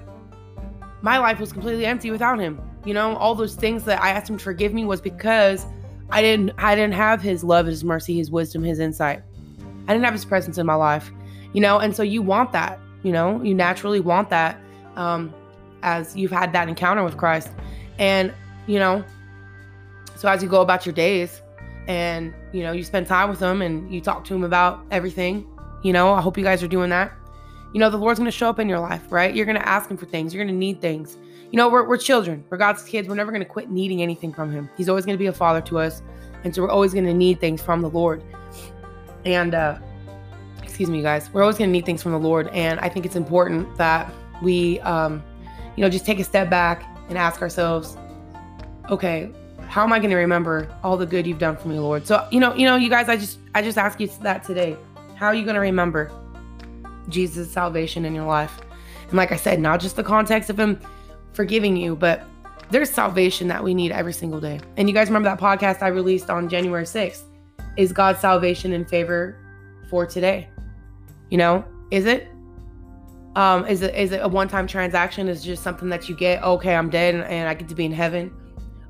My 1.02 1.18
life 1.18 1.40
was 1.40 1.52
completely 1.52 1.86
empty 1.86 2.12
without 2.12 2.40
him. 2.40 2.62
You 2.86 2.94
know, 2.94 3.16
all 3.18 3.36
those 3.36 3.56
things 3.56 3.84
that 3.86 4.02
I 4.02 4.12
asked 4.12 4.30
him 4.30 4.38
to 4.38 4.44
forgive 4.44 4.74
me 4.74 4.86
was 4.86 5.02
because 5.02 5.66
I 6.12 6.22
didn't 6.22 6.52
I 6.58 6.76
didn't 6.76 6.94
have 6.94 7.22
his 7.22 7.44
love, 7.44 7.66
his 7.66 7.84
mercy, 7.84 8.18
his 8.18 8.30
wisdom, 8.30 8.64
his 8.64 8.80
insight. 8.80 9.22
I 9.88 9.94
didn't 9.94 10.06
have 10.06 10.14
his 10.14 10.26
presence 10.26 10.58
in 10.58 10.66
my 10.66 10.76
life. 10.76 11.12
You 11.54 11.62
know, 11.62 11.80
and 11.80 11.96
so 11.96 12.04
you 12.04 12.22
want 12.22 12.52
that, 12.54 12.80
you 13.04 13.12
know, 13.12 13.42
you 13.44 13.54
naturally 13.54 14.00
want 14.00 14.30
that 14.30 14.58
um 14.96 15.34
as 15.84 16.16
you've 16.16 16.32
had 16.32 16.54
that 16.54 16.70
encounter 16.70 17.04
with 17.04 17.18
Christ. 17.18 17.52
And, 17.98 18.34
you 18.68 18.80
know, 18.80 19.04
so 20.16 20.30
as 20.30 20.44
you 20.44 20.50
go 20.50 20.62
about 20.62 20.86
your 20.86 20.94
days 20.94 21.42
and, 21.88 22.34
you 22.52 22.62
know, 22.62 22.72
you 22.72 22.84
spend 22.84 23.08
time 23.08 23.30
with 23.30 23.40
him 23.40 23.62
and 23.62 23.92
you 23.92 24.02
talk 24.02 24.24
to 24.26 24.36
him 24.36 24.44
about 24.44 24.86
everything, 24.92 25.48
you 25.84 25.94
know, 25.94 26.14
I 26.14 26.22
hope 26.22 26.38
you 26.38 26.44
guys 26.44 26.62
are 26.62 26.68
doing 26.68 26.90
that. 26.92 27.12
You 27.74 27.80
know, 27.80 27.90
the 27.90 27.98
Lord's 27.98 28.20
going 28.20 28.30
to 28.30 28.38
show 28.38 28.50
up 28.50 28.60
in 28.60 28.68
your 28.68 28.80
life, 28.80 29.12
right? 29.12 29.34
You're 29.34 29.46
going 29.46 29.58
to 29.58 29.68
ask 29.68 29.90
Him 29.90 29.98
for 29.98 30.06
things. 30.06 30.34
You're 30.34 30.44
going 30.44 30.54
to 30.54 30.60
need 30.60 30.82
things. 30.82 31.18
You 31.52 31.58
know, 31.58 31.68
we're, 31.68 31.86
we're 31.86 31.98
children. 31.98 32.46
We're 32.50 32.58
God's 32.58 32.82
kids. 32.84 33.10
We're 33.10 33.16
never 33.16 33.32
going 33.32 33.44
to 33.44 33.50
quit 33.50 33.70
needing 33.70 34.02
anything 34.02 34.34
from 34.34 34.54
Him. 34.54 34.70
He's 34.78 34.88
always 34.88 35.06
going 35.06 35.18
to 35.18 35.20
be 35.20 35.28
a 35.28 35.34
father 35.34 35.60
to 35.62 35.80
us. 35.80 36.02
And 36.46 36.56
so 36.56 36.62
we're 36.62 36.70
always 36.70 36.94
going 36.94 37.06
to 37.06 37.14
need 37.14 37.42
things 37.42 37.62
from 37.62 37.82
the 37.82 37.90
Lord. 37.90 38.24
And, 39.26 39.54
uh, 39.54 39.78
excuse 40.64 40.90
me, 40.90 41.02
guys, 41.02 41.30
we're 41.34 41.42
always 41.42 41.58
going 41.58 41.70
to 41.70 41.72
need 41.74 41.86
things 41.86 42.02
from 42.02 42.14
the 42.14 42.20
Lord. 42.20 42.48
And 42.54 42.80
I 42.80 42.88
think 42.88 43.06
it's 43.06 43.18
important 43.18 43.78
that 43.78 44.12
we, 44.42 44.80
um, 44.80 45.22
you 45.76 45.82
know, 45.82 45.90
just 45.90 46.06
take 46.06 46.20
a 46.20 46.24
step 46.24 46.50
back 46.50 46.86
and 47.10 47.18
ask 47.18 47.42
ourselves, 47.42 47.98
okay, 48.90 49.30
how 49.68 49.84
am 49.84 49.92
I 49.92 50.00
going 50.00 50.12
to 50.12 50.16
remember 50.16 50.74
all 50.84 50.96
the 50.96 51.06
good 51.06 51.28
you've 51.28 51.40
done 51.40 51.58
for 51.58 51.68
me, 51.68 51.80
Lord? 51.80 52.08
So, 52.08 52.26
you 52.32 52.40
know, 52.40 52.56
you 52.56 52.66
know, 52.66 52.78
you 52.78 52.90
guys, 52.90 53.10
I 53.10 53.18
just, 53.18 53.40
I 53.54 53.62
just 53.62 53.78
ask 53.78 54.00
you 54.00 54.08
that 54.22 54.46
today. 54.46 54.78
How 55.16 55.28
are 55.28 55.36
you 55.36 55.44
going 55.44 55.56
to 55.56 55.62
remember 55.62 56.12
Jesus' 57.10 57.52
salvation 57.52 58.06
in 58.06 58.16
your 58.16 58.26
life? 58.26 58.58
And 59.10 59.18
like 59.18 59.34
I 59.34 59.36
said, 59.36 59.60
not 59.60 59.82
just 59.82 59.98
the 59.98 60.04
context 60.04 60.50
of 60.50 60.58
Him 60.58 60.80
forgiving 61.34 61.76
you, 61.78 61.96
but 61.96 62.24
there's 62.70 62.90
salvation 62.90 63.48
that 63.50 63.64
we 63.64 63.74
need 63.74 63.92
every 63.92 64.14
single 64.14 64.40
day. 64.40 64.60
And 64.78 64.88
you 64.88 64.96
guys 64.96 65.08
remember 65.08 65.30
that 65.30 65.40
podcast 65.40 65.82
I 65.82 65.88
released 65.88 66.30
on 66.30 66.48
January 66.48 66.86
6th? 66.86 67.24
is 67.78 67.94
God's 67.94 68.20
salvation 68.20 68.74
in 68.74 68.86
favor 68.86 69.38
for 69.90 70.06
today? 70.06 70.50
You 71.30 71.38
know, 71.38 71.66
is 71.92 72.06
it? 72.06 72.28
Um, 73.36 73.66
is 73.66 73.82
it 73.82 73.96
is 73.96 74.12
it 74.12 74.20
a 74.22 74.28
one-time 74.28 74.68
transaction? 74.68 75.30
Is 75.30 75.44
just 75.44 75.64
something 75.64 75.90
that 75.90 76.10
you 76.10 76.16
get? 76.16 76.44
Okay, 76.44 76.76
I'm 76.76 76.90
dead 76.90 77.16
and, 77.16 77.24
and 77.24 77.48
I 77.48 77.54
get 77.54 77.70
to 77.70 77.76
be 77.76 77.86
in 77.86 77.94
heaven, 77.94 78.34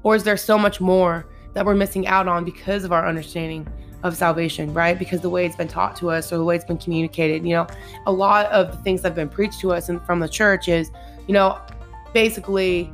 or 0.04 0.16
is 0.16 0.24
there 0.24 0.38
so 0.38 0.58
much 0.58 0.82
more 0.82 1.28
that 1.54 1.66
we're 1.66 1.76
missing 1.76 2.08
out 2.08 2.28
on 2.28 2.44
because 2.44 2.84
of 2.84 2.92
our 2.92 3.08
understanding 3.08 3.68
of 4.04 4.18
salvation, 4.18 4.74
right? 4.74 4.98
Because 4.98 5.22
the 5.22 5.30
way 5.30 5.46
it's 5.46 5.56
been 5.56 5.68
taught 5.68 5.96
to 5.98 6.10
us 6.10 6.34
or 6.34 6.38
the 6.38 6.44
way 6.44 6.56
it's 6.56 6.66
been 6.66 6.78
communicated, 6.78 7.46
you 7.46 7.54
know, 7.54 7.68
a 8.08 8.12
lot 8.12 8.48
of 8.48 8.72
the 8.72 8.78
things 8.78 9.04
that 9.04 9.10
have 9.10 9.16
been 9.16 9.30
preached 9.30 9.60
to 9.60 9.72
us 9.72 9.90
and 9.90 10.04
from 10.08 10.20
the 10.20 10.30
church 10.30 10.68
is, 10.68 10.90
you 11.28 11.36
know, 11.36 11.62
basically 12.14 12.92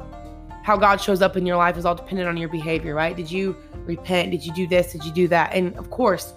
how 0.63 0.75
God 0.75 0.99
shows 0.99 1.21
up 1.21 1.37
in 1.37 1.45
your 1.45 1.57
life 1.57 1.77
is 1.77 1.85
all 1.85 1.95
dependent 1.95 2.27
on 2.27 2.37
your 2.37 2.49
behavior, 2.49 2.93
right? 2.93 3.15
Did 3.15 3.31
you 3.31 3.55
repent? 3.85 4.31
Did 4.31 4.45
you 4.45 4.53
do 4.53 4.67
this? 4.67 4.91
Did 4.91 5.03
you 5.05 5.11
do 5.11 5.27
that? 5.29 5.53
And 5.53 5.75
of 5.77 5.89
course, 5.89 6.33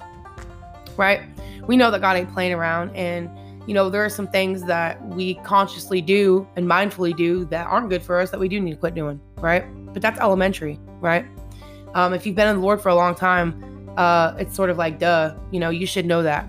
right? 0.96 1.22
We 1.66 1.76
know 1.76 1.90
that 1.90 2.00
God 2.00 2.16
ain't 2.16 2.32
playing 2.32 2.52
around 2.52 2.94
and 2.94 3.28
you 3.66 3.74
know, 3.74 3.90
there 3.90 4.04
are 4.04 4.10
some 4.10 4.26
things 4.26 4.62
that 4.64 5.00
we 5.08 5.34
consciously 5.34 6.00
do 6.00 6.48
and 6.56 6.66
mindfully 6.66 7.16
do 7.16 7.44
that 7.46 7.66
aren't 7.66 7.88
good 7.88 8.02
for 8.02 8.18
us 8.18 8.30
that 8.30 8.40
we 8.40 8.48
do 8.48 8.58
need 8.58 8.70
to 8.72 8.76
quit 8.76 8.94
doing, 8.94 9.20
right? 9.36 9.64
But 9.92 10.02
that's 10.02 10.18
elementary, 10.18 10.80
right? 11.00 11.24
Um, 11.94 12.14
if 12.14 12.26
you've 12.26 12.34
been 12.34 12.48
in 12.48 12.56
the 12.56 12.62
Lord 12.62 12.80
for 12.80 12.88
a 12.88 12.94
long 12.94 13.14
time, 13.14 13.90
uh, 13.96 14.34
it's 14.38 14.56
sort 14.56 14.70
of 14.70 14.78
like, 14.78 14.98
duh, 14.98 15.36
you 15.50 15.60
know, 15.60 15.70
you 15.70 15.86
should 15.86 16.06
know 16.06 16.22
that. 16.22 16.48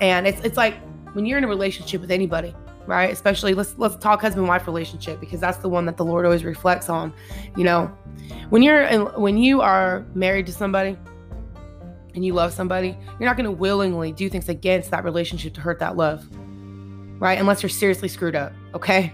And 0.00 0.26
it's 0.26 0.40
it's 0.40 0.56
like 0.56 0.74
when 1.14 1.26
you're 1.26 1.38
in 1.38 1.44
a 1.44 1.48
relationship 1.48 2.00
with 2.00 2.10
anybody, 2.10 2.54
right? 2.86 3.10
Especially 3.10 3.54
let's 3.54 3.74
let's 3.78 3.96
talk 3.96 4.20
husband 4.20 4.46
wife 4.46 4.66
relationship 4.66 5.20
because 5.20 5.40
that's 5.40 5.58
the 5.58 5.68
one 5.68 5.86
that 5.86 5.96
the 5.96 6.04
Lord 6.04 6.24
always 6.24 6.44
reflects 6.44 6.88
on. 6.88 7.12
You 7.56 7.64
know, 7.64 7.86
when 8.50 8.62
you're 8.62 9.08
when 9.18 9.38
you 9.38 9.60
are 9.60 10.04
married 10.14 10.46
to 10.46 10.52
somebody 10.52 10.96
and 12.14 12.24
you 12.24 12.32
love 12.32 12.52
somebody, 12.52 12.96
you're 13.18 13.28
not 13.28 13.36
going 13.36 13.44
to 13.44 13.52
willingly 13.52 14.12
do 14.12 14.28
things 14.28 14.48
against 14.48 14.90
that 14.90 15.04
relationship 15.04 15.54
to 15.54 15.60
hurt 15.60 15.78
that 15.80 15.96
love, 15.96 16.26
right? 17.20 17.38
Unless 17.38 17.62
you're 17.62 17.70
seriously 17.70 18.08
screwed 18.08 18.36
up, 18.36 18.52
okay? 18.74 19.12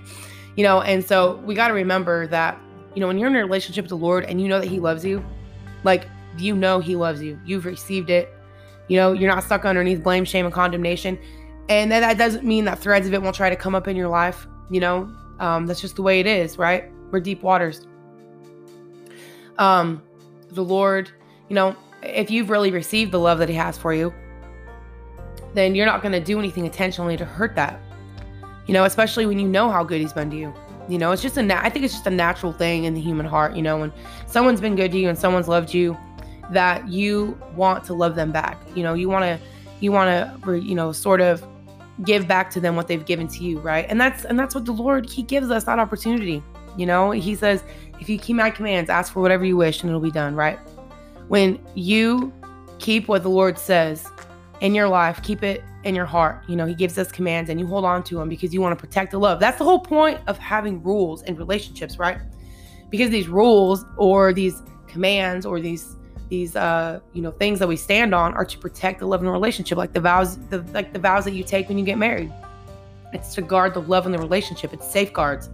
You 0.57 0.65
know, 0.65 0.83
and 0.83 1.05
so 1.05 1.37
we 1.45 1.55
got 1.55 1.69
to 1.69 1.75
remember 1.75 2.27
that 2.29 2.59
you 2.95 3.01
know 3.01 3.07
when 3.07 3.19
you're 3.19 3.29
in 3.29 3.37
a 3.37 3.39
relationship 3.39 3.85
with 3.85 3.91
the 3.91 3.97
Lord 3.97 4.25
and 4.25 4.41
you 4.41 4.49
know 4.49 4.61
that 4.61 4.69
He 4.69 4.81
loves 4.81 5.05
you, 5.05 5.25
like 5.85 6.07
you 6.39 6.55
know 6.57 6.81
He 6.81 6.97
loves 6.97 7.23
you, 7.23 7.41
you've 7.45 7.65
received 7.65 8.11
it. 8.11 8.35
You 8.89 8.97
know, 8.97 9.13
you're 9.13 9.33
not 9.33 9.45
stuck 9.45 9.65
underneath 9.65 10.03
blame, 10.03 10.25
shame, 10.25 10.47
and 10.47 10.53
condemnation 10.53 11.17
and 11.71 11.91
that, 11.93 12.01
that 12.01 12.19
doesn't 12.19 12.45
mean 12.45 12.65
that 12.65 12.81
threads 12.81 13.07
of 13.07 13.15
it 13.15 13.23
won't 13.23 13.37
try 13.37 13.49
to 13.49 13.57
come 13.57 13.77
up 13.77 13.87
in 13.87 13.97
your 13.97 14.09
life. 14.09 14.47
You 14.71 14.81
know, 14.81 15.11
um, 15.39 15.67
that's 15.67 15.81
just 15.81 15.97
the 15.97 16.03
way 16.03 16.21
it 16.21 16.27
is, 16.27 16.59
right? 16.59 16.91
We're 17.13 17.21
deep 17.21 17.43
waters. 17.43 17.87
Um, 19.57 20.03
the 20.51 20.65
Lord, 20.65 21.11
you 21.49 21.55
know, 21.55 21.77
if 22.03 22.31
you've 22.31 22.51
really 22.51 22.73
received 22.73 23.13
the 23.13 23.21
love 23.21 23.39
that 23.39 23.49
He 23.49 23.55
has 23.55 23.79
for 23.79 23.95
you, 23.95 24.13
then 25.55 25.75
you're 25.75 25.87
not 25.87 26.03
going 26.03 26.13
to 26.13 26.21
do 26.21 26.39
anything 26.41 26.65
intentionally 26.65 27.17
to 27.17 27.25
hurt 27.25 27.55
that. 27.55 27.81
You 28.67 28.75
know, 28.75 28.85
especially 28.85 29.27
when 29.27 29.39
you 29.39 29.49
know 29.49 29.71
how 29.71 29.85
good 29.85 30.01
He's 30.01 30.13
been 30.13 30.31
to 30.31 30.37
you. 30.37 30.53
You 30.89 30.99
know, 30.99 31.13
it's 31.13 31.23
just 31.23 31.37
a, 31.37 31.43
na- 31.43 31.61
I 31.63 31.71
think 31.71 31.85
it's 31.85 31.95
just 31.95 32.07
a 32.09 32.11
natural 32.11 32.53
thing 32.53 32.83
in 32.83 32.95
the 32.95 33.01
human 33.01 33.27
heart. 33.27 33.55
You 33.55 33.63
know, 33.63 33.79
when 33.79 33.93
someone's 34.27 34.61
been 34.61 34.75
good 34.75 34.91
to 34.91 34.99
you 34.99 35.09
and 35.09 35.17
someone's 35.17 35.47
loved 35.47 35.73
you, 35.73 35.97
that 36.51 36.89
you 36.89 37.39
want 37.55 37.85
to 37.85 37.95
love 37.95 38.17
them 38.17 38.33
back. 38.33 38.59
You 38.75 38.83
know, 38.83 38.95
you 38.95 39.09
want 39.09 39.23
to, 39.25 39.39
you 39.79 39.93
want 39.93 40.43
to, 40.43 40.55
you 40.59 40.75
know, 40.75 40.91
sort 40.91 41.21
of 41.21 41.45
give 42.05 42.27
back 42.27 42.51
to 42.51 42.61
them 42.61 42.77
what 42.77 42.89
they've 42.89 43.05
given 43.05 43.29
to 43.29 43.45
you, 43.45 43.59
right? 43.61 43.87
And 43.89 44.01
that's 44.01 44.25
and 44.25 44.39
that's 44.39 44.55
what 44.55 44.65
the 44.65 44.73
Lord 44.73 45.09
he 45.09 45.23
gives 45.23 45.51
us 45.51 45.65
that 45.65 45.79
opportunity. 45.79 46.43
You 46.77 46.87
know, 46.87 47.11
he 47.11 47.35
says, 47.35 47.63
if 48.01 48.09
you 48.09 48.19
keep 48.19 48.37
my 48.37 48.51
commands, 48.51 48.89
ask 48.91 49.13
for 49.13 49.21
whatever 49.21 49.45
you 49.45 49.57
wish 49.57 49.83
and 49.83 49.91
it'll 49.91 50.01
be 50.01 50.11
done, 50.11 50.35
right? 50.35 50.59
When 51.29 51.59
you 51.75 52.33
keep 52.79 53.09
what 53.09 53.23
the 53.23 53.29
Lord 53.29 53.59
says 53.59 54.07
in 54.61 54.75
your 54.75 54.89
life, 54.89 55.23
keep 55.23 55.43
it 55.43 55.63
in 55.85 55.95
your 55.95 56.07
heart. 56.07 56.45
You 56.49 56.57
know, 56.57 56.67
he 56.67 56.75
gives 56.75 56.99
us 56.99 57.11
commands 57.11 57.51
and 57.51 57.59
you 57.59 57.67
hold 57.67 57.85
on 57.85 58.03
to 58.05 58.17
them 58.17 58.29
because 58.29 58.55
you 58.55 58.61
want 58.61 58.79
to 58.79 58.81
protect 58.81 59.13
the 59.13 59.19
love. 59.19 59.41
That's 59.41 59.59
the 59.59 59.65
whole 59.65 59.81
point 59.81 60.21
of 60.27 60.39
having 60.39 60.83
rules 60.83 61.23
in 61.23 61.37
relationships, 61.37 61.99
right? 61.99 62.19
Because 62.89 63.11
these 63.11 63.29
rules 63.29 63.85
or 63.97 64.33
these 64.33 64.63
commands 64.87 65.47
or 65.47 65.61
these 65.61 65.97
these 66.31 66.57
uh 66.57 67.01
you 67.13 67.21
know 67.21 67.33
things 67.33 67.59
that 67.59 67.69
we 67.69 67.77
stand 67.77 68.15
on 68.15 68.33
are 68.35 68.45
to 68.45 68.57
protect 68.57 69.01
the 69.01 69.07
love 69.07 69.21
in 69.21 69.27
the 69.27 69.33
relationship 69.33 69.77
like 69.77 69.93
the 69.93 70.01
vows 70.01 70.39
the 70.49 70.63
like 70.73 70.93
the 70.93 70.99
vows 70.99 71.25
that 71.25 71.35
you 71.35 71.45
take 71.45 71.69
when 71.69 71.77
you 71.77 71.85
get 71.85 71.99
married. 71.99 72.33
It's 73.13 73.35
to 73.35 73.43
guard 73.43 73.75
the 73.75 73.83
love 73.83 74.07
in 74.07 74.13
the 74.13 74.19
relationship. 74.19 74.73
It's 74.73 74.91
safeguards 74.91 75.51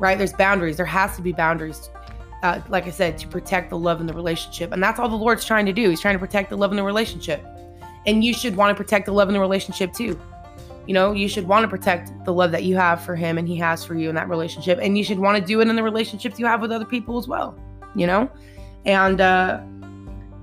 right? 0.00 0.16
There's 0.16 0.32
boundaries. 0.32 0.78
There 0.78 0.86
has 0.86 1.14
to 1.16 1.22
be 1.22 1.32
boundaries 1.32 1.90
uh, 2.42 2.58
like 2.70 2.86
i 2.86 2.90
said 2.90 3.18
to 3.18 3.28
protect 3.28 3.68
the 3.68 3.76
love 3.76 4.00
in 4.00 4.06
the 4.06 4.14
relationship. 4.14 4.72
And 4.72 4.82
that's 4.82 4.98
all 4.98 5.08
the 5.08 5.14
lord's 5.14 5.44
trying 5.44 5.66
to 5.66 5.74
do. 5.74 5.90
He's 5.90 6.00
trying 6.00 6.14
to 6.14 6.18
protect 6.18 6.50
the 6.50 6.56
love 6.56 6.70
in 6.70 6.76
the 6.76 6.82
relationship. 6.82 7.44
And 8.06 8.24
you 8.24 8.32
should 8.32 8.56
want 8.56 8.74
to 8.74 8.82
protect 8.82 9.04
the 9.04 9.12
love 9.12 9.28
in 9.28 9.34
the 9.34 9.40
relationship 9.40 9.92
too. 9.92 10.18
You 10.86 10.94
know 10.94 11.12
you 11.12 11.28
should 11.28 11.46
want 11.46 11.64
to 11.64 11.68
protect 11.68 12.12
the 12.24 12.32
love 12.32 12.50
that 12.52 12.64
you 12.64 12.76
have 12.76 13.04
for 13.04 13.14
him 13.14 13.36
and 13.36 13.46
he 13.46 13.56
has 13.56 13.84
for 13.84 13.94
you 13.94 14.08
in 14.08 14.14
that 14.14 14.30
relationship. 14.30 14.78
And 14.80 14.96
you 14.96 15.04
should 15.04 15.18
want 15.18 15.38
to 15.38 15.44
do 15.44 15.60
it 15.60 15.68
in 15.68 15.76
the 15.76 15.82
relationships 15.82 16.38
you 16.38 16.46
have 16.46 16.62
with 16.62 16.72
other 16.72 16.86
people 16.86 17.18
as 17.18 17.28
well 17.28 17.58
you 17.94 18.06
know? 18.06 18.30
And 18.86 19.20
uh 19.20 19.60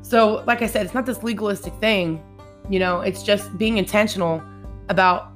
so, 0.07 0.41
like 0.47 0.61
I 0.61 0.67
said, 0.67 0.85
it's 0.85 0.93
not 0.93 1.05
this 1.05 1.21
legalistic 1.21 1.73
thing, 1.81 2.23
you 2.69 2.79
know, 2.79 3.01
it's 3.01 3.23
just 3.23 3.57
being 3.57 3.77
intentional 3.77 4.41
about 4.87 5.33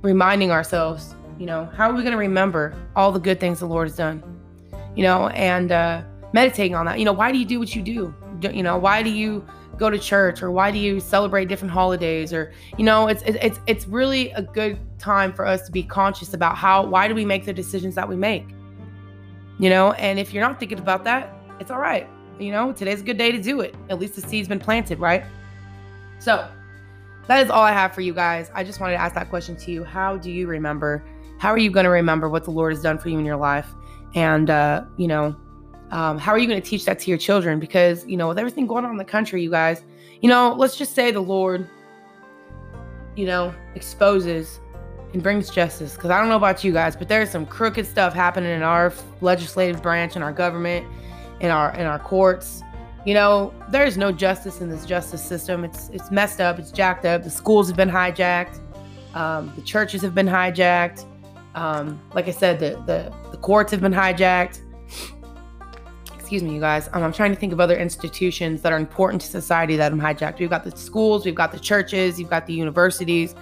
reminding 0.00 0.50
ourselves, 0.50 1.14
you 1.38 1.44
know, 1.44 1.66
how 1.76 1.90
are 1.90 1.92
we 1.92 2.00
going 2.00 2.12
to 2.12 2.18
remember 2.18 2.74
all 2.96 3.12
the 3.12 3.20
good 3.20 3.38
things 3.38 3.60
the 3.60 3.66
Lord 3.66 3.88
has 3.88 3.96
done, 3.96 4.22
you 4.94 5.02
know, 5.02 5.28
and 5.28 5.70
uh, 5.70 6.02
meditating 6.32 6.74
on 6.74 6.86
that. 6.86 6.98
You 6.98 7.04
know, 7.04 7.12
why 7.12 7.30
do 7.30 7.36
you 7.36 7.44
do 7.44 7.58
what 7.58 7.76
you 7.76 7.82
do? 7.82 8.14
You 8.40 8.62
know, 8.62 8.78
why 8.78 9.02
do 9.02 9.10
you 9.10 9.46
go 9.76 9.90
to 9.90 9.98
church 9.98 10.42
or 10.42 10.50
why 10.50 10.70
do 10.70 10.78
you 10.78 10.98
celebrate 10.98 11.48
different 11.48 11.70
holidays 11.70 12.32
or 12.32 12.50
you 12.78 12.84
know 12.86 13.08
it's 13.08 13.22
it's 13.26 13.60
it's 13.66 13.86
really 13.86 14.30
a 14.30 14.40
good 14.40 14.78
time 14.98 15.30
for 15.34 15.46
us 15.46 15.66
to 15.66 15.72
be 15.72 15.82
conscious 15.82 16.32
about 16.32 16.56
how 16.56 16.82
why 16.82 17.06
do 17.06 17.14
we 17.14 17.26
make 17.26 17.44
the 17.44 17.52
decisions 17.52 17.94
that 17.94 18.08
we 18.08 18.16
make 18.16 18.46
you 19.58 19.68
know 19.68 19.92
and 19.92 20.18
if 20.18 20.32
you're 20.32 20.42
not 20.42 20.58
thinking 20.58 20.78
about 20.78 21.04
that 21.04 21.36
it's 21.60 21.70
all 21.70 21.78
right 21.78 22.08
you 22.38 22.52
know, 22.52 22.72
today's 22.72 23.00
a 23.00 23.04
good 23.04 23.18
day 23.18 23.32
to 23.32 23.40
do 23.40 23.60
it. 23.60 23.74
At 23.88 23.98
least 23.98 24.14
the 24.14 24.20
seed's 24.20 24.48
been 24.48 24.60
planted, 24.60 24.98
right? 24.98 25.24
So, 26.18 26.48
that 27.26 27.44
is 27.44 27.50
all 27.50 27.62
I 27.62 27.72
have 27.72 27.92
for 27.92 28.00
you 28.00 28.14
guys. 28.14 28.50
I 28.54 28.62
just 28.62 28.80
wanted 28.80 28.94
to 28.94 29.00
ask 29.00 29.14
that 29.14 29.28
question 29.30 29.56
to 29.56 29.72
you. 29.72 29.84
How 29.84 30.16
do 30.16 30.30
you 30.30 30.46
remember? 30.46 31.04
How 31.38 31.50
are 31.50 31.58
you 31.58 31.70
going 31.70 31.84
to 31.84 31.90
remember 31.90 32.28
what 32.28 32.44
the 32.44 32.50
Lord 32.50 32.72
has 32.72 32.82
done 32.82 32.98
for 32.98 33.08
you 33.08 33.18
in 33.18 33.24
your 33.24 33.36
life? 33.36 33.68
And, 34.14 34.48
uh, 34.48 34.84
you 34.96 35.08
know, 35.08 35.36
um, 35.90 36.18
how 36.18 36.32
are 36.32 36.38
you 36.38 36.46
going 36.46 36.60
to 36.60 36.68
teach 36.68 36.84
that 36.86 36.98
to 37.00 37.10
your 37.10 37.18
children? 37.18 37.60
Because, 37.60 38.06
you 38.06 38.16
know, 38.16 38.28
with 38.28 38.38
everything 38.38 38.66
going 38.66 38.84
on 38.84 38.90
in 38.90 38.96
the 38.96 39.04
country, 39.04 39.42
you 39.42 39.50
guys, 39.50 39.82
you 40.20 40.28
know, 40.28 40.54
let's 40.56 40.76
just 40.76 40.94
say 40.94 41.10
the 41.10 41.20
Lord, 41.20 41.68
you 43.16 43.26
know, 43.26 43.54
exposes 43.74 44.60
and 45.12 45.22
brings 45.22 45.50
justice. 45.50 45.94
Because 45.94 46.10
I 46.10 46.18
don't 46.18 46.28
know 46.28 46.36
about 46.36 46.64
you 46.64 46.72
guys, 46.72 46.96
but 46.96 47.08
there's 47.08 47.30
some 47.30 47.44
crooked 47.44 47.86
stuff 47.86 48.14
happening 48.14 48.50
in 48.50 48.62
our 48.62 48.92
legislative 49.20 49.82
branch 49.82 50.14
and 50.14 50.24
our 50.24 50.32
government 50.32 50.86
in 51.40 51.50
our 51.50 51.74
in 51.74 51.86
our 51.86 51.98
courts. 51.98 52.62
You 53.04 53.14
know, 53.14 53.54
there's 53.70 53.96
no 53.96 54.10
justice 54.10 54.60
in 54.60 54.68
this 54.68 54.84
justice 54.84 55.22
system. 55.22 55.64
It's 55.64 55.88
it's 55.90 56.10
messed 56.10 56.40
up. 56.40 56.58
It's 56.58 56.70
jacked 56.70 57.04
up. 57.04 57.22
The 57.22 57.30
schools 57.30 57.68
have 57.68 57.76
been 57.76 57.90
hijacked. 57.90 58.60
Um, 59.14 59.52
the 59.56 59.62
churches 59.62 60.02
have 60.02 60.14
been 60.14 60.26
hijacked. 60.26 61.04
Um, 61.54 62.00
like 62.12 62.28
I 62.28 62.32
said, 62.32 62.58
the, 62.58 62.70
the 62.86 63.12
the 63.30 63.36
courts 63.36 63.70
have 63.70 63.80
been 63.80 63.92
hijacked. 63.92 64.60
Excuse 66.14 66.42
me, 66.42 66.54
you 66.54 66.60
guys. 66.60 66.88
Um, 66.92 67.04
I'm 67.04 67.12
trying 67.12 67.32
to 67.32 67.38
think 67.38 67.52
of 67.52 67.60
other 67.60 67.76
institutions 67.76 68.60
that 68.62 68.72
are 68.72 68.78
important 68.78 69.22
to 69.22 69.28
society 69.28 69.76
that 69.76 69.92
have 69.92 70.00
hijacked. 70.00 70.40
We've 70.40 70.50
got 70.50 70.64
the 70.64 70.76
schools, 70.76 71.24
we've 71.24 71.36
got 71.36 71.52
the 71.52 71.60
churches, 71.60 72.18
you've 72.18 72.30
got 72.30 72.46
the 72.46 72.52
universities, 72.52 73.36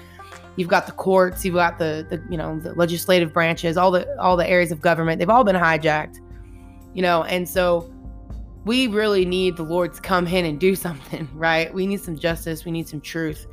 you've 0.56 0.68
got 0.68 0.84
the 0.84 0.92
courts, 0.92 1.42
you've 1.46 1.54
got 1.54 1.78
the, 1.78 2.06
the 2.10 2.22
you 2.30 2.36
know 2.36 2.60
the 2.60 2.74
legislative 2.74 3.32
branches, 3.32 3.78
all 3.78 3.90
the 3.90 4.06
all 4.20 4.36
the 4.36 4.46
areas 4.46 4.70
of 4.70 4.82
government. 4.82 5.18
They've 5.18 5.30
all 5.30 5.44
been 5.44 5.56
hijacked 5.56 6.20
you 6.94 7.02
know, 7.02 7.24
and 7.24 7.48
so 7.48 7.92
we 8.64 8.86
really 8.86 9.24
need 9.24 9.56
the 9.56 9.62
Lord 9.62 9.92
to 9.94 10.00
come 10.00 10.26
in 10.26 10.44
and 10.44 10.58
do 10.58 10.74
something, 10.86 11.28
right? 11.34 11.72
We 11.72 11.86
need 11.86 12.00
some 12.00 12.18
justice, 12.18 12.64
we 12.64 12.70
need 12.70 12.88
some 12.88 13.00
truth. 13.00 13.46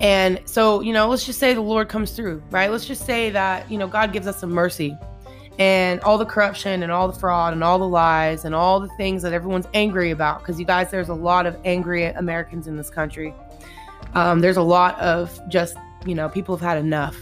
And 0.00 0.40
so, 0.44 0.80
you 0.80 0.92
know, 0.92 1.08
let's 1.08 1.24
just 1.24 1.38
say 1.38 1.54
the 1.54 1.60
Lord 1.60 1.88
comes 1.88 2.12
through, 2.12 2.42
right? 2.50 2.70
Let's 2.70 2.84
just 2.84 3.06
say 3.06 3.30
that, 3.30 3.70
you 3.70 3.78
know, 3.78 3.86
God 3.86 4.12
gives 4.12 4.26
us 4.26 4.40
some 4.40 4.50
mercy 4.50 4.96
and 5.58 6.00
all 6.00 6.18
the 6.18 6.26
corruption 6.26 6.82
and 6.82 6.90
all 6.90 7.06
the 7.06 7.18
fraud 7.18 7.52
and 7.52 7.62
all 7.62 7.78
the 7.78 7.86
lies 7.86 8.44
and 8.44 8.56
all 8.56 8.80
the 8.80 8.88
things 8.96 9.22
that 9.22 9.32
everyone's 9.32 9.68
angry 9.72 10.10
about. 10.10 10.40
Because, 10.40 10.58
you 10.58 10.66
guys, 10.66 10.90
there's 10.90 11.10
a 11.10 11.14
lot 11.14 11.46
of 11.46 11.56
angry 11.64 12.06
Americans 12.06 12.66
in 12.66 12.76
this 12.76 12.90
country. 12.90 13.32
Um, 14.14 14.40
there's 14.40 14.56
a 14.56 14.62
lot 14.62 14.98
of 14.98 15.40
just, 15.48 15.76
you 16.04 16.14
know, 16.14 16.28
people 16.28 16.56
have 16.56 16.66
had 16.66 16.78
enough. 16.78 17.16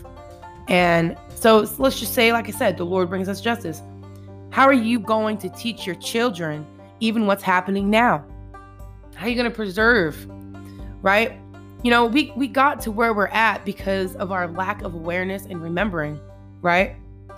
And 0.69 1.17
so 1.35 1.67
let's 1.79 2.01
just 2.01 2.15
say, 2.15 2.33
like 2.33 2.49
I 2.49 2.53
said, 2.53 2.79
the 2.79 2.85
Lord 2.85 3.11
brings 3.11 3.29
us 3.29 3.41
justice. 3.41 3.83
How 4.53 4.67
are 4.67 4.75
you 4.75 4.99
going 4.99 5.39
to 5.39 5.49
teach 5.49 5.87
your 5.87 5.95
children 5.95 6.67
even 7.01 7.27
what's 7.27 7.43
happening 7.43 7.89
now? 7.89 8.23
How 9.15 9.25
are 9.25 9.29
you 9.31 9.35
going 9.35 9.51
to 9.51 9.57
preserve, 9.57 10.27
right? 11.01 11.41
You 11.83 11.91
know, 11.91 12.05
we, 12.05 12.35
we 12.37 12.49
got 12.49 12.79
to 12.83 12.91
where 12.91 13.15
we're 13.15 13.29
at 13.29 13.65
because 13.65 14.15
of 14.17 14.31
our 14.31 14.47
lack 14.47 14.83
of 14.83 14.93
awareness 14.93 15.47
and 15.47 15.63
remembering, 15.63 16.21
right? 16.61 16.97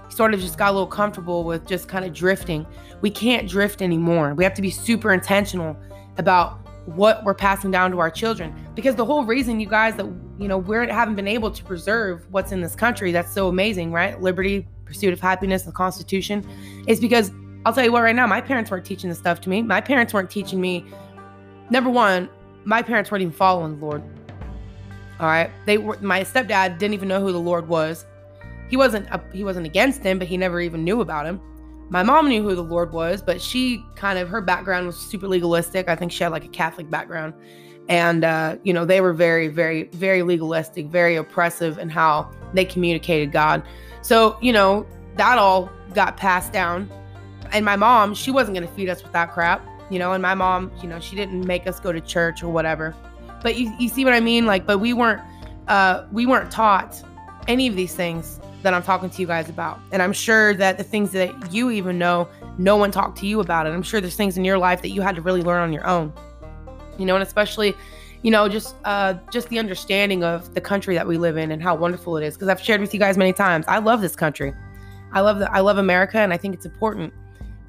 Sort 0.09 0.35
of 0.35 0.41
just 0.41 0.59
got 0.59 0.71
a 0.71 0.73
little 0.73 0.89
comfortable 0.89 1.45
with 1.45 1.69
just 1.69 1.87
kind 1.89 2.05
of 2.05 2.13
drifting. 2.13 2.67
We 3.01 3.11
can't 3.11 3.49
drift 3.49 3.81
anymore. 3.81 4.35
We 4.35 4.43
have 4.43 4.55
to 4.55 4.63
be 4.63 4.73
super 4.73 5.13
intentional 5.13 5.77
about 6.19 6.67
what 6.87 7.23
we're 7.23 7.33
passing 7.33 7.71
down 7.71 7.93
to 7.93 8.01
our 8.01 8.11
children. 8.11 8.53
Because 8.75 8.97
the 8.97 9.05
whole 9.05 9.25
reason, 9.25 9.61
you 9.61 9.69
guys, 9.69 9.95
that 9.95 10.07
you 10.39 10.49
know 10.49 10.59
we 10.59 10.77
haven't 10.89 11.15
been 11.15 11.29
able 11.29 11.53
to 11.53 11.63
preserve 11.63 12.27
what's 12.33 12.51
in 12.51 12.61
this 12.61 12.75
country 12.75 13.13
that's 13.13 13.33
so 13.33 13.47
amazing, 13.47 13.93
right? 13.93 14.21
Liberty, 14.21 14.67
pursuit 14.85 15.13
of 15.13 15.21
happiness, 15.21 15.63
the 15.63 15.73
Constitution, 15.73 16.47
is 16.87 17.01
because 17.01 17.31
I'll 17.65 17.73
tell 17.73 17.85
you 17.85 17.93
what. 17.93 18.03
Right 18.03 18.15
now, 18.15 18.27
my 18.27 18.41
parents 18.41 18.71
weren't 18.71 18.85
teaching 18.85 19.09
this 19.09 19.19
stuff 19.19 19.41
to 19.43 19.49
me. 19.49 19.63
My 19.63 19.81
parents 19.81 20.13
weren't 20.13 20.31
teaching 20.31 20.61
me. 20.61 20.85
Number 21.71 21.91
one, 21.91 22.29
my 22.65 22.83
parents 22.83 23.11
weren't 23.11 23.23
even 23.23 23.33
following 23.33 23.79
the 23.79 23.85
Lord. 23.85 24.03
All 25.21 25.27
right, 25.27 25.51
they 25.67 25.79
were. 25.79 25.99
My 26.01 26.23
stepdad 26.23 26.79
didn't 26.79 26.95
even 26.95 27.09
know 27.09 27.21
who 27.21 27.33
the 27.33 27.41
Lord 27.41 27.69
was. 27.69 28.05
He 28.69 28.77
wasn't. 28.77 29.09
A, 29.11 29.23
he 29.33 29.45
wasn't 29.45 29.67
against 29.67 30.03
him, 30.03 30.19
but 30.19 30.29
he 30.29 30.37
never 30.37 30.61
even 30.61 30.85
knew 30.85 31.01
about 31.01 31.27
him. 31.27 31.41
My 31.91 32.03
mom 32.03 32.29
knew 32.29 32.43
who 32.43 32.55
the 32.55 32.63
Lord 32.63 32.93
was, 32.93 33.23
but 33.23 33.41
she 33.41 33.85
kind 33.95 34.19
of 34.19 34.29
her 34.29 34.41
background 34.41 34.87
was 34.87 34.97
super 34.97 35.29
legalistic. 35.29 35.89
I 35.89 35.97
think 35.97 36.13
she 36.13 36.25
had 36.25 36.33
like 36.33 36.45
a 36.45 36.49
Catholic 36.49 36.91
background, 36.91 37.35
and 37.89 38.25
uh, 38.25 38.57
you 38.65 38.73
know 38.73 38.85
they 38.85 39.01
were 39.01 39.13
very, 39.13 39.49
very, 39.49 39.85
very 39.85 40.23
legalistic, 40.23 40.87
very 40.87 41.17
oppressive 41.17 41.79
in 41.79 41.89
how 41.89 42.31
they 42.53 42.65
communicated 42.65 43.33
God. 43.33 43.63
So 44.05 44.37
you 44.43 44.53
know 44.53 44.87
that 45.17 45.39
all 45.39 45.71
got 45.95 46.17
passed 46.17 46.53
down. 46.53 46.91
And 47.53 47.65
my 47.65 47.77
mom, 47.77 48.15
she 48.15 48.31
wasn't 48.31 48.57
going 48.57 48.67
to 48.69 48.75
feed 48.75 48.89
us 48.89 49.03
with 49.03 49.13
that 49.13 49.33
crap, 49.33 49.67
you 49.91 49.99
know. 49.99 50.13
And 50.13 50.21
my 50.21 50.35
mom, 50.35 50.71
you 50.83 50.89
know, 50.89 51.01
she 51.01 51.17
didn't 51.17 51.47
make 51.47 51.67
us 51.67 51.81
go 51.81 51.91
to 51.91 52.01
church 52.01 52.43
or 52.43 52.51
whatever. 52.51 52.95
But 53.43 53.57
you, 53.57 53.75
you 53.79 53.89
see 53.89 54.05
what 54.05 54.13
I 54.13 54.21
mean? 54.21 54.45
Like, 54.45 54.67
but 54.67 54.79
we 54.79 54.93
weren't, 54.93 55.23
uh, 55.69 56.07
we 56.13 56.27
weren't 56.27 56.51
taught 56.51 57.03
any 57.49 57.67
of 57.67 57.77
these 57.77 57.95
things 57.95 58.41
that 58.63 58.75
I'm 58.75 58.83
talking 58.83 59.09
to 59.09 59.21
you 59.21 59.27
guys 59.27 59.49
about. 59.49 59.81
And 59.93 60.03
I'm 60.03 60.13
sure 60.13 60.55
that 60.55 60.79
the 60.79 60.85
things 60.85 61.13
that 61.13 61.53
you 61.53 61.71
even 61.71 61.99
know, 61.99 62.29
no 62.59 62.77
one 62.77 62.91
talked 62.91 63.19
to 63.19 63.27
you 63.27 63.41
about 63.41 63.67
it. 63.67 63.71
I'm 63.71 63.83
sure 63.83 64.01
there's 64.01 64.17
things 64.17 64.37
in 64.37 64.45
your 64.45 64.59
life 64.59 64.83
that 64.83 64.91
you 64.91 65.01
had 65.01 65.15
to 65.17 65.23
really 65.23 65.43
learn 65.43 65.63
on 65.63 65.73
your 65.73 65.87
own. 65.87 66.13
You 66.99 67.07
know, 67.07 67.15
and 67.15 67.23
especially, 67.23 67.75
you 68.25 68.31
know, 68.31 68.49
just 68.49 68.75
uh 68.85 69.15
just 69.31 69.51
the 69.51 69.59
understanding 69.59 70.25
of 70.25 70.55
the 70.55 70.61
country 70.61 70.95
that 70.95 71.07
we 71.07 71.19
live 71.19 71.37
in 71.37 71.53
and 71.53 71.63
how 71.63 71.75
wonderful 71.75 72.17
it 72.17 72.25
is. 72.25 72.35
Because 72.35 72.49
I've 72.49 72.61
shared 72.61 72.81
with 72.81 72.95
you 72.95 72.99
guys 72.99 73.19
many 73.19 73.35
times. 73.35 73.67
I 73.69 73.79
love 73.79 74.01
this 74.01 74.17
country. 74.17 74.55
I 75.13 75.21
love 75.21 75.39
the 75.39 75.53
I 75.53 75.61
love 75.61 75.77
America 75.77 76.19
and 76.19 76.33
I 76.33 76.39
think 76.39 76.55
it's 76.55 76.65
important. 76.65 77.13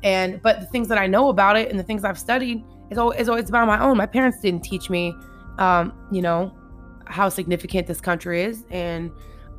And 0.02 0.42
but 0.42 0.62
the 0.62 0.66
things 0.68 0.88
that 0.88 0.98
I 0.98 1.08
know 1.08 1.28
about 1.28 1.58
it 1.58 1.70
and 1.70 1.78
the 1.78 1.84
things 1.84 2.06
I've 2.06 2.18
studied 2.18 2.64
is 2.90 2.98
always, 2.98 3.20
is 3.20 3.28
always 3.28 3.50
about 3.50 3.68
my 3.68 3.84
own. 3.84 3.98
My 3.98 4.06
parents 4.06 4.40
didn't 4.40 4.64
teach 4.64 4.90
me 4.90 5.14
um, 5.60 5.94
you 6.10 6.22
know, 6.22 6.54
how 7.06 7.28
significant 7.28 7.86
this 7.86 8.00
country 8.00 8.42
is 8.42 8.64
and 8.72 9.12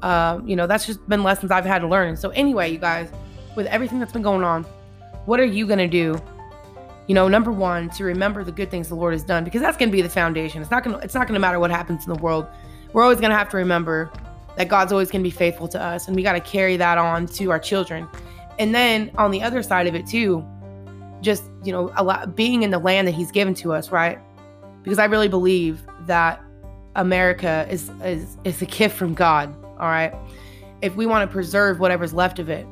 uh, 0.02 0.40
you 0.46 0.56
know, 0.56 0.66
that's 0.66 0.86
just 0.86 1.06
been 1.08 1.22
lessons 1.22 1.50
I've 1.50 1.66
had 1.66 1.80
to 1.80 1.88
learn. 1.88 2.16
So 2.16 2.30
anyway, 2.30 2.70
you 2.72 2.78
guys, 2.78 3.10
with 3.54 3.66
everything 3.66 3.98
that's 3.98 4.12
been 4.12 4.22
going 4.22 4.44
on, 4.44 4.64
what 5.26 5.40
are 5.40 5.44
you 5.44 5.66
to 5.66 5.88
do? 5.88 6.20
You 7.06 7.14
know, 7.14 7.28
number 7.28 7.52
1, 7.52 7.90
to 7.90 8.04
remember 8.04 8.42
the 8.42 8.52
good 8.52 8.70
things 8.70 8.88
the 8.88 8.94
Lord 8.94 9.12
has 9.12 9.22
done 9.22 9.44
because 9.44 9.60
that's 9.60 9.76
going 9.76 9.88
to 9.88 9.92
be 9.92 10.02
the 10.02 10.08
foundation. 10.08 10.60
It's 10.60 10.70
not 10.70 10.84
going 10.84 10.98
to 10.98 11.04
it's 11.04 11.14
not 11.14 11.26
going 11.26 11.34
to 11.34 11.40
matter 11.40 11.60
what 11.60 11.70
happens 11.70 12.06
in 12.06 12.12
the 12.12 12.20
world. 12.20 12.46
We're 12.92 13.02
always 13.02 13.20
going 13.20 13.30
to 13.30 13.36
have 13.36 13.48
to 13.50 13.56
remember 13.56 14.10
that 14.56 14.68
God's 14.68 14.92
always 14.92 15.10
going 15.10 15.22
to 15.22 15.26
be 15.28 15.36
faithful 15.36 15.68
to 15.68 15.80
us 15.80 16.06
and 16.06 16.16
we 16.16 16.22
got 16.22 16.32
to 16.32 16.40
carry 16.40 16.76
that 16.78 16.98
on 16.98 17.26
to 17.26 17.50
our 17.50 17.58
children. 17.58 18.08
And 18.58 18.74
then 18.74 19.10
on 19.18 19.30
the 19.30 19.42
other 19.42 19.62
side 19.62 19.86
of 19.86 19.94
it 19.94 20.06
too, 20.06 20.44
just, 21.20 21.44
you 21.62 21.72
know, 21.72 21.92
a 21.96 22.02
lot 22.02 22.34
being 22.34 22.62
in 22.62 22.70
the 22.70 22.78
land 22.78 23.06
that 23.06 23.14
he's 23.14 23.30
given 23.30 23.54
to 23.54 23.72
us, 23.72 23.90
right? 23.90 24.18
Because 24.82 24.98
I 24.98 25.04
really 25.04 25.28
believe 25.28 25.82
that 26.06 26.42
America 26.94 27.66
is 27.70 27.90
is 28.02 28.38
is 28.44 28.62
a 28.62 28.66
gift 28.66 28.96
from 28.96 29.12
God 29.12 29.54
all 29.78 29.88
right. 29.88 30.14
If 30.82 30.96
we 30.96 31.06
want 31.06 31.28
to 31.28 31.32
preserve 31.32 31.80
whatever's 31.80 32.14
left 32.14 32.38
of 32.38 32.48
it, 32.48 32.66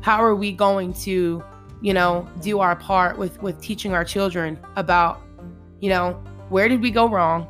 how 0.00 0.22
are 0.22 0.34
we 0.34 0.52
going 0.52 0.92
to, 0.94 1.42
you 1.82 1.92
know, 1.92 2.28
do 2.40 2.60
our 2.60 2.76
part 2.76 3.18
with 3.18 3.42
with 3.42 3.60
teaching 3.60 3.92
our 3.92 4.04
children 4.04 4.58
about, 4.76 5.20
you 5.80 5.90
know, 5.90 6.12
where 6.48 6.68
did 6.68 6.80
we 6.80 6.90
go 6.90 7.08
wrong? 7.08 7.48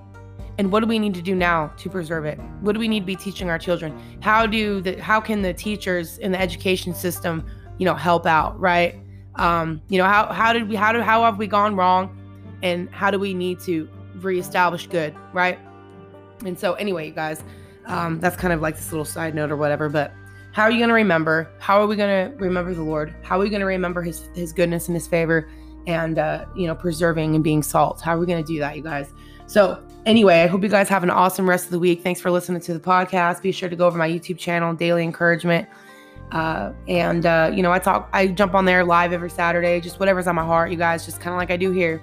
And 0.58 0.70
what 0.70 0.80
do 0.80 0.86
we 0.86 0.98
need 0.98 1.14
to 1.14 1.22
do 1.22 1.34
now 1.34 1.68
to 1.78 1.88
preserve 1.88 2.24
it? 2.24 2.38
What 2.60 2.72
do 2.72 2.80
we 2.80 2.88
need 2.88 3.00
to 3.00 3.06
be 3.06 3.16
teaching 3.16 3.48
our 3.50 3.58
children? 3.58 3.98
How 4.20 4.46
do 4.46 4.80
the 4.80 5.00
how 5.00 5.20
can 5.20 5.42
the 5.42 5.52
teachers 5.52 6.18
in 6.18 6.32
the 6.32 6.40
education 6.40 6.94
system, 6.94 7.46
you 7.78 7.84
know, 7.84 7.94
help 7.94 8.26
out, 8.26 8.58
right? 8.58 8.96
Um, 9.36 9.80
you 9.88 9.98
know, 9.98 10.04
how 10.04 10.32
how 10.32 10.52
did 10.52 10.68
we 10.68 10.76
how 10.76 10.92
do 10.92 11.00
how 11.00 11.22
have 11.24 11.38
we 11.38 11.46
gone 11.46 11.76
wrong 11.76 12.18
and 12.62 12.88
how 12.90 13.10
do 13.10 13.18
we 13.18 13.34
need 13.34 13.60
to 13.60 13.88
reestablish 14.16 14.86
good, 14.86 15.14
right? 15.32 15.58
And 16.44 16.58
so 16.58 16.74
anyway, 16.74 17.06
you 17.06 17.12
guys, 17.12 17.42
um, 17.86 18.20
that's 18.20 18.36
kind 18.36 18.52
of 18.52 18.60
like 18.60 18.76
this 18.76 18.92
little 18.92 19.04
side 19.04 19.34
note 19.34 19.50
or 19.50 19.56
whatever. 19.56 19.88
But 19.88 20.12
how 20.52 20.64
are 20.64 20.70
you 20.70 20.78
going 20.78 20.88
to 20.88 20.94
remember? 20.94 21.50
How 21.58 21.80
are 21.80 21.86
we 21.86 21.96
going 21.96 22.30
to 22.30 22.36
remember 22.36 22.74
the 22.74 22.82
Lord? 22.82 23.14
How 23.22 23.36
are 23.36 23.42
we 23.42 23.48
going 23.48 23.60
to 23.60 23.66
remember 23.66 24.02
His 24.02 24.28
His 24.34 24.52
goodness 24.52 24.88
and 24.88 24.94
His 24.94 25.06
favor, 25.06 25.48
and 25.86 26.18
uh, 26.18 26.44
you 26.54 26.66
know, 26.66 26.74
preserving 26.74 27.34
and 27.34 27.42
being 27.42 27.62
salt? 27.62 28.00
How 28.00 28.14
are 28.14 28.18
we 28.18 28.26
going 28.26 28.42
to 28.42 28.46
do 28.46 28.58
that, 28.60 28.76
you 28.76 28.82
guys? 28.82 29.12
So 29.46 29.82
anyway, 30.06 30.42
I 30.42 30.46
hope 30.46 30.62
you 30.62 30.68
guys 30.68 30.88
have 30.88 31.02
an 31.02 31.10
awesome 31.10 31.48
rest 31.48 31.64
of 31.64 31.70
the 31.72 31.78
week. 31.78 32.02
Thanks 32.02 32.20
for 32.20 32.30
listening 32.30 32.60
to 32.62 32.74
the 32.74 32.80
podcast. 32.80 33.42
Be 33.42 33.52
sure 33.52 33.68
to 33.68 33.76
go 33.76 33.86
over 33.86 33.98
my 33.98 34.08
YouTube 34.08 34.38
channel, 34.38 34.74
Daily 34.74 35.04
Encouragement. 35.04 35.68
Uh, 36.30 36.72
and 36.88 37.26
uh, 37.26 37.50
you 37.52 37.62
know, 37.62 37.72
I 37.72 37.78
talk, 37.78 38.08
I 38.12 38.28
jump 38.28 38.54
on 38.54 38.64
there 38.64 38.84
live 38.84 39.12
every 39.12 39.28
Saturday, 39.30 39.80
just 39.80 40.00
whatever's 40.00 40.26
on 40.26 40.34
my 40.34 40.44
heart, 40.44 40.70
you 40.70 40.78
guys, 40.78 41.04
just 41.04 41.20
kind 41.20 41.34
of 41.34 41.38
like 41.38 41.50
I 41.50 41.58
do 41.58 41.70
here. 41.70 42.02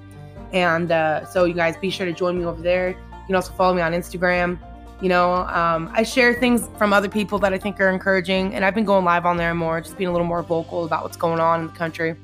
And 0.53 0.91
uh, 0.91 1.25
so, 1.25 1.45
you 1.45 1.53
guys, 1.53 1.77
be 1.77 1.89
sure 1.89 2.05
to 2.05 2.13
join 2.13 2.37
me 2.37 2.45
over 2.45 2.61
there. 2.61 2.89
You 2.89 3.25
can 3.27 3.35
also 3.35 3.53
follow 3.53 3.73
me 3.73 3.81
on 3.81 3.93
Instagram 3.93 4.59
you 5.01 5.09
know, 5.09 5.33
um, 5.33 5.89
I 5.93 6.03
share 6.03 6.33
things 6.33 6.69
from 6.77 6.91
other 6.91 7.09
people 7.09 7.39
that 7.39 7.53
I 7.53 7.57
think 7.57 7.79
are 7.79 7.89
encouraging, 7.89 8.53
and 8.53 8.65
I've 8.65 8.75
been 8.75 8.85
going 8.85 9.05
live 9.05 9.25
on 9.25 9.37
there 9.37 9.53
more, 9.53 9.79
just 9.81 9.97
being 9.97 10.09
a 10.09 10.11
little 10.11 10.27
more 10.27 10.43
vocal 10.43 10.85
about 10.85 11.03
what's 11.03 11.17
going 11.17 11.39
on 11.39 11.61
in 11.61 11.67
the 11.67 11.73
country. 11.73 12.15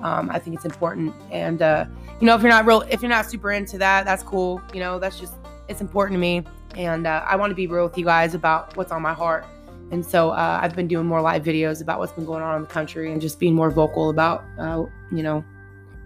Um, 0.00 0.30
I 0.30 0.38
think 0.38 0.56
it's 0.56 0.64
important, 0.64 1.14
and 1.30 1.62
uh, 1.62 1.84
you 2.20 2.26
know, 2.26 2.34
if 2.34 2.42
you're 2.42 2.50
not 2.50 2.66
real, 2.66 2.82
if 2.82 3.02
you're 3.02 3.10
not 3.10 3.26
super 3.30 3.52
into 3.52 3.78
that, 3.78 4.04
that's 4.04 4.22
cool. 4.22 4.60
You 4.72 4.80
know, 4.80 4.98
that's 4.98 5.20
just 5.20 5.34
it's 5.68 5.80
important 5.80 6.16
to 6.16 6.20
me, 6.20 6.44
and 6.76 7.06
uh, 7.06 7.24
I 7.26 7.36
want 7.36 7.50
to 7.50 7.54
be 7.54 7.66
real 7.66 7.84
with 7.84 7.98
you 7.98 8.04
guys 8.04 8.34
about 8.34 8.76
what's 8.76 8.92
on 8.92 9.02
my 9.02 9.12
heart. 9.12 9.44
And 9.92 10.04
so 10.04 10.30
uh, 10.30 10.58
I've 10.62 10.74
been 10.74 10.88
doing 10.88 11.06
more 11.06 11.20
live 11.20 11.44
videos 11.44 11.82
about 11.82 11.98
what's 11.98 12.12
been 12.12 12.24
going 12.24 12.42
on 12.42 12.56
in 12.56 12.62
the 12.62 12.68
country 12.68 13.12
and 13.12 13.20
just 13.20 13.38
being 13.38 13.54
more 13.54 13.70
vocal 13.70 14.08
about, 14.08 14.42
uh, 14.58 14.86
you 15.10 15.22
know, 15.22 15.44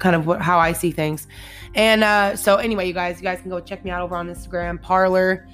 kind 0.00 0.16
of 0.16 0.26
what, 0.26 0.40
how 0.40 0.58
I 0.58 0.72
see 0.72 0.90
things. 0.90 1.28
And 1.76 2.02
uh, 2.02 2.34
so 2.34 2.56
anyway, 2.56 2.88
you 2.88 2.92
guys, 2.92 3.18
you 3.18 3.22
guys 3.22 3.40
can 3.40 3.48
go 3.48 3.60
check 3.60 3.84
me 3.84 3.92
out 3.92 4.02
over 4.02 4.16
on 4.16 4.28
Instagram, 4.28 4.82
Parler. 4.82 5.46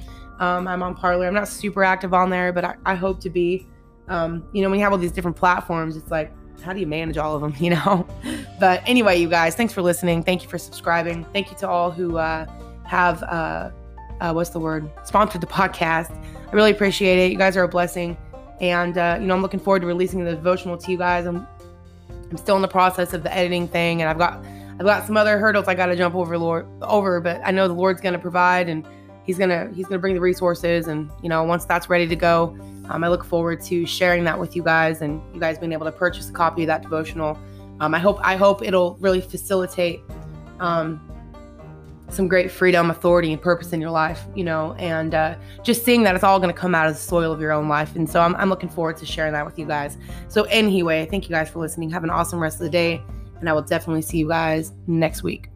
Um, 0.42 0.66
I'm 0.66 0.82
on 0.82 0.96
Parler. 0.96 1.28
I'm 1.28 1.34
not 1.34 1.46
super 1.46 1.84
active 1.84 2.12
on 2.12 2.28
there, 2.28 2.52
but 2.52 2.64
I, 2.64 2.74
I 2.84 2.94
hope 2.96 3.20
to 3.20 3.30
be. 3.30 3.64
Um, 4.08 4.44
you 4.52 4.60
know, 4.60 4.70
when 4.70 4.80
you 4.80 4.84
have 4.84 4.90
all 4.90 4.98
these 4.98 5.12
different 5.12 5.36
platforms, 5.36 5.96
it's 5.96 6.10
like, 6.10 6.32
how 6.64 6.72
do 6.72 6.80
you 6.80 6.86
manage 6.86 7.16
all 7.16 7.36
of 7.36 7.42
them, 7.42 7.54
you 7.60 7.70
know? 7.70 8.04
but 8.58 8.82
anyway, 8.84 9.20
you 9.20 9.28
guys, 9.28 9.54
thanks 9.54 9.72
for 9.72 9.82
listening. 9.82 10.24
Thank 10.24 10.42
you 10.42 10.48
for 10.48 10.58
subscribing. 10.58 11.24
Thank 11.32 11.52
you 11.52 11.56
to 11.58 11.68
all 11.68 11.92
who 11.92 12.18
uh, 12.18 12.46
have, 12.82 13.22
uh, 13.22 13.70
uh, 14.20 14.32
what's 14.32 14.50
the 14.50 14.58
word, 14.58 14.90
sponsored 15.04 15.42
the 15.42 15.46
podcast. 15.46 16.10
I 16.10 16.52
really 16.52 16.72
appreciate 16.72 17.24
it. 17.24 17.30
You 17.30 17.38
guys 17.38 17.56
are 17.56 17.62
a 17.62 17.68
blessing. 17.68 18.16
And, 18.60 18.98
uh, 18.98 19.18
you 19.20 19.28
know, 19.28 19.36
I'm 19.36 19.42
looking 19.42 19.60
forward 19.60 19.82
to 19.82 19.86
releasing 19.86 20.24
the 20.24 20.32
devotional 20.32 20.76
to 20.76 20.90
you 20.90 20.98
guys. 20.98 21.24
I'm, 21.24 21.46
I'm 22.32 22.36
still 22.36 22.56
in 22.56 22.62
the 22.62 22.68
process 22.68 23.12
of 23.12 23.22
the 23.22 23.32
editing 23.32 23.68
thing, 23.68 24.02
and 24.02 24.10
I've 24.10 24.18
got, 24.18 24.44
I've 24.80 24.86
got 24.86 25.06
some 25.06 25.16
other 25.16 25.38
hurdles 25.38 25.68
I 25.68 25.76
got 25.76 25.86
to 25.86 25.94
jump 25.94 26.16
over, 26.16 26.36
Lord, 26.36 26.66
over, 26.82 27.20
but 27.20 27.40
I 27.44 27.52
know 27.52 27.68
the 27.68 27.74
Lord's 27.74 28.00
going 28.00 28.14
to 28.14 28.18
provide 28.18 28.68
and 28.68 28.84
he's 29.24 29.38
gonna 29.38 29.70
he's 29.74 29.86
gonna 29.86 29.98
bring 29.98 30.14
the 30.14 30.20
resources 30.20 30.88
and 30.88 31.10
you 31.22 31.28
know 31.28 31.42
once 31.44 31.64
that's 31.64 31.88
ready 31.88 32.06
to 32.06 32.16
go 32.16 32.56
um, 32.88 33.04
i 33.04 33.08
look 33.08 33.24
forward 33.24 33.60
to 33.60 33.86
sharing 33.86 34.24
that 34.24 34.38
with 34.38 34.56
you 34.56 34.62
guys 34.62 35.02
and 35.02 35.22
you 35.34 35.40
guys 35.40 35.58
being 35.58 35.72
able 35.72 35.86
to 35.86 35.92
purchase 35.92 36.28
a 36.28 36.32
copy 36.32 36.62
of 36.62 36.66
that 36.66 36.82
devotional. 36.82 37.38
Um, 37.80 37.94
i 37.94 37.98
hope 37.98 38.18
i 38.22 38.36
hope 38.36 38.62
it'll 38.62 38.96
really 38.96 39.20
facilitate 39.20 40.00
um, 40.60 41.08
some 42.10 42.28
great 42.28 42.50
freedom 42.50 42.90
authority 42.90 43.32
and 43.32 43.40
purpose 43.40 43.72
in 43.72 43.80
your 43.80 43.90
life 43.90 44.24
you 44.34 44.44
know 44.44 44.74
and 44.74 45.14
uh, 45.14 45.34
just 45.62 45.84
seeing 45.84 46.02
that 46.02 46.14
it's 46.14 46.24
all 46.24 46.38
going 46.38 46.52
to 46.52 46.58
come 46.60 46.74
out 46.74 46.86
of 46.86 46.94
the 46.94 47.00
soil 47.00 47.32
of 47.32 47.40
your 47.40 47.52
own 47.52 47.68
life. 47.68 47.96
And 47.96 48.08
so 48.08 48.20
I'm, 48.20 48.36
I'm 48.36 48.50
looking 48.50 48.68
forward 48.68 48.98
to 48.98 49.06
sharing 49.06 49.32
that 49.32 49.46
with 49.46 49.58
you 49.58 49.64
guys. 49.64 49.96
So 50.28 50.42
anyway 50.44 51.06
thank 51.06 51.24
you 51.24 51.30
guys 51.30 51.48
for 51.48 51.58
listening. 51.58 51.90
Have 51.90 52.04
an 52.04 52.10
awesome 52.10 52.38
rest 52.38 52.56
of 52.56 52.64
the 52.64 52.70
day 52.70 53.02
and 53.42 53.48
i 53.48 53.52
will 53.52 53.60
definitely 53.60 54.02
see 54.02 54.16
you 54.16 54.28
guys 54.28 54.72
next 54.86 55.22
week 55.22 55.50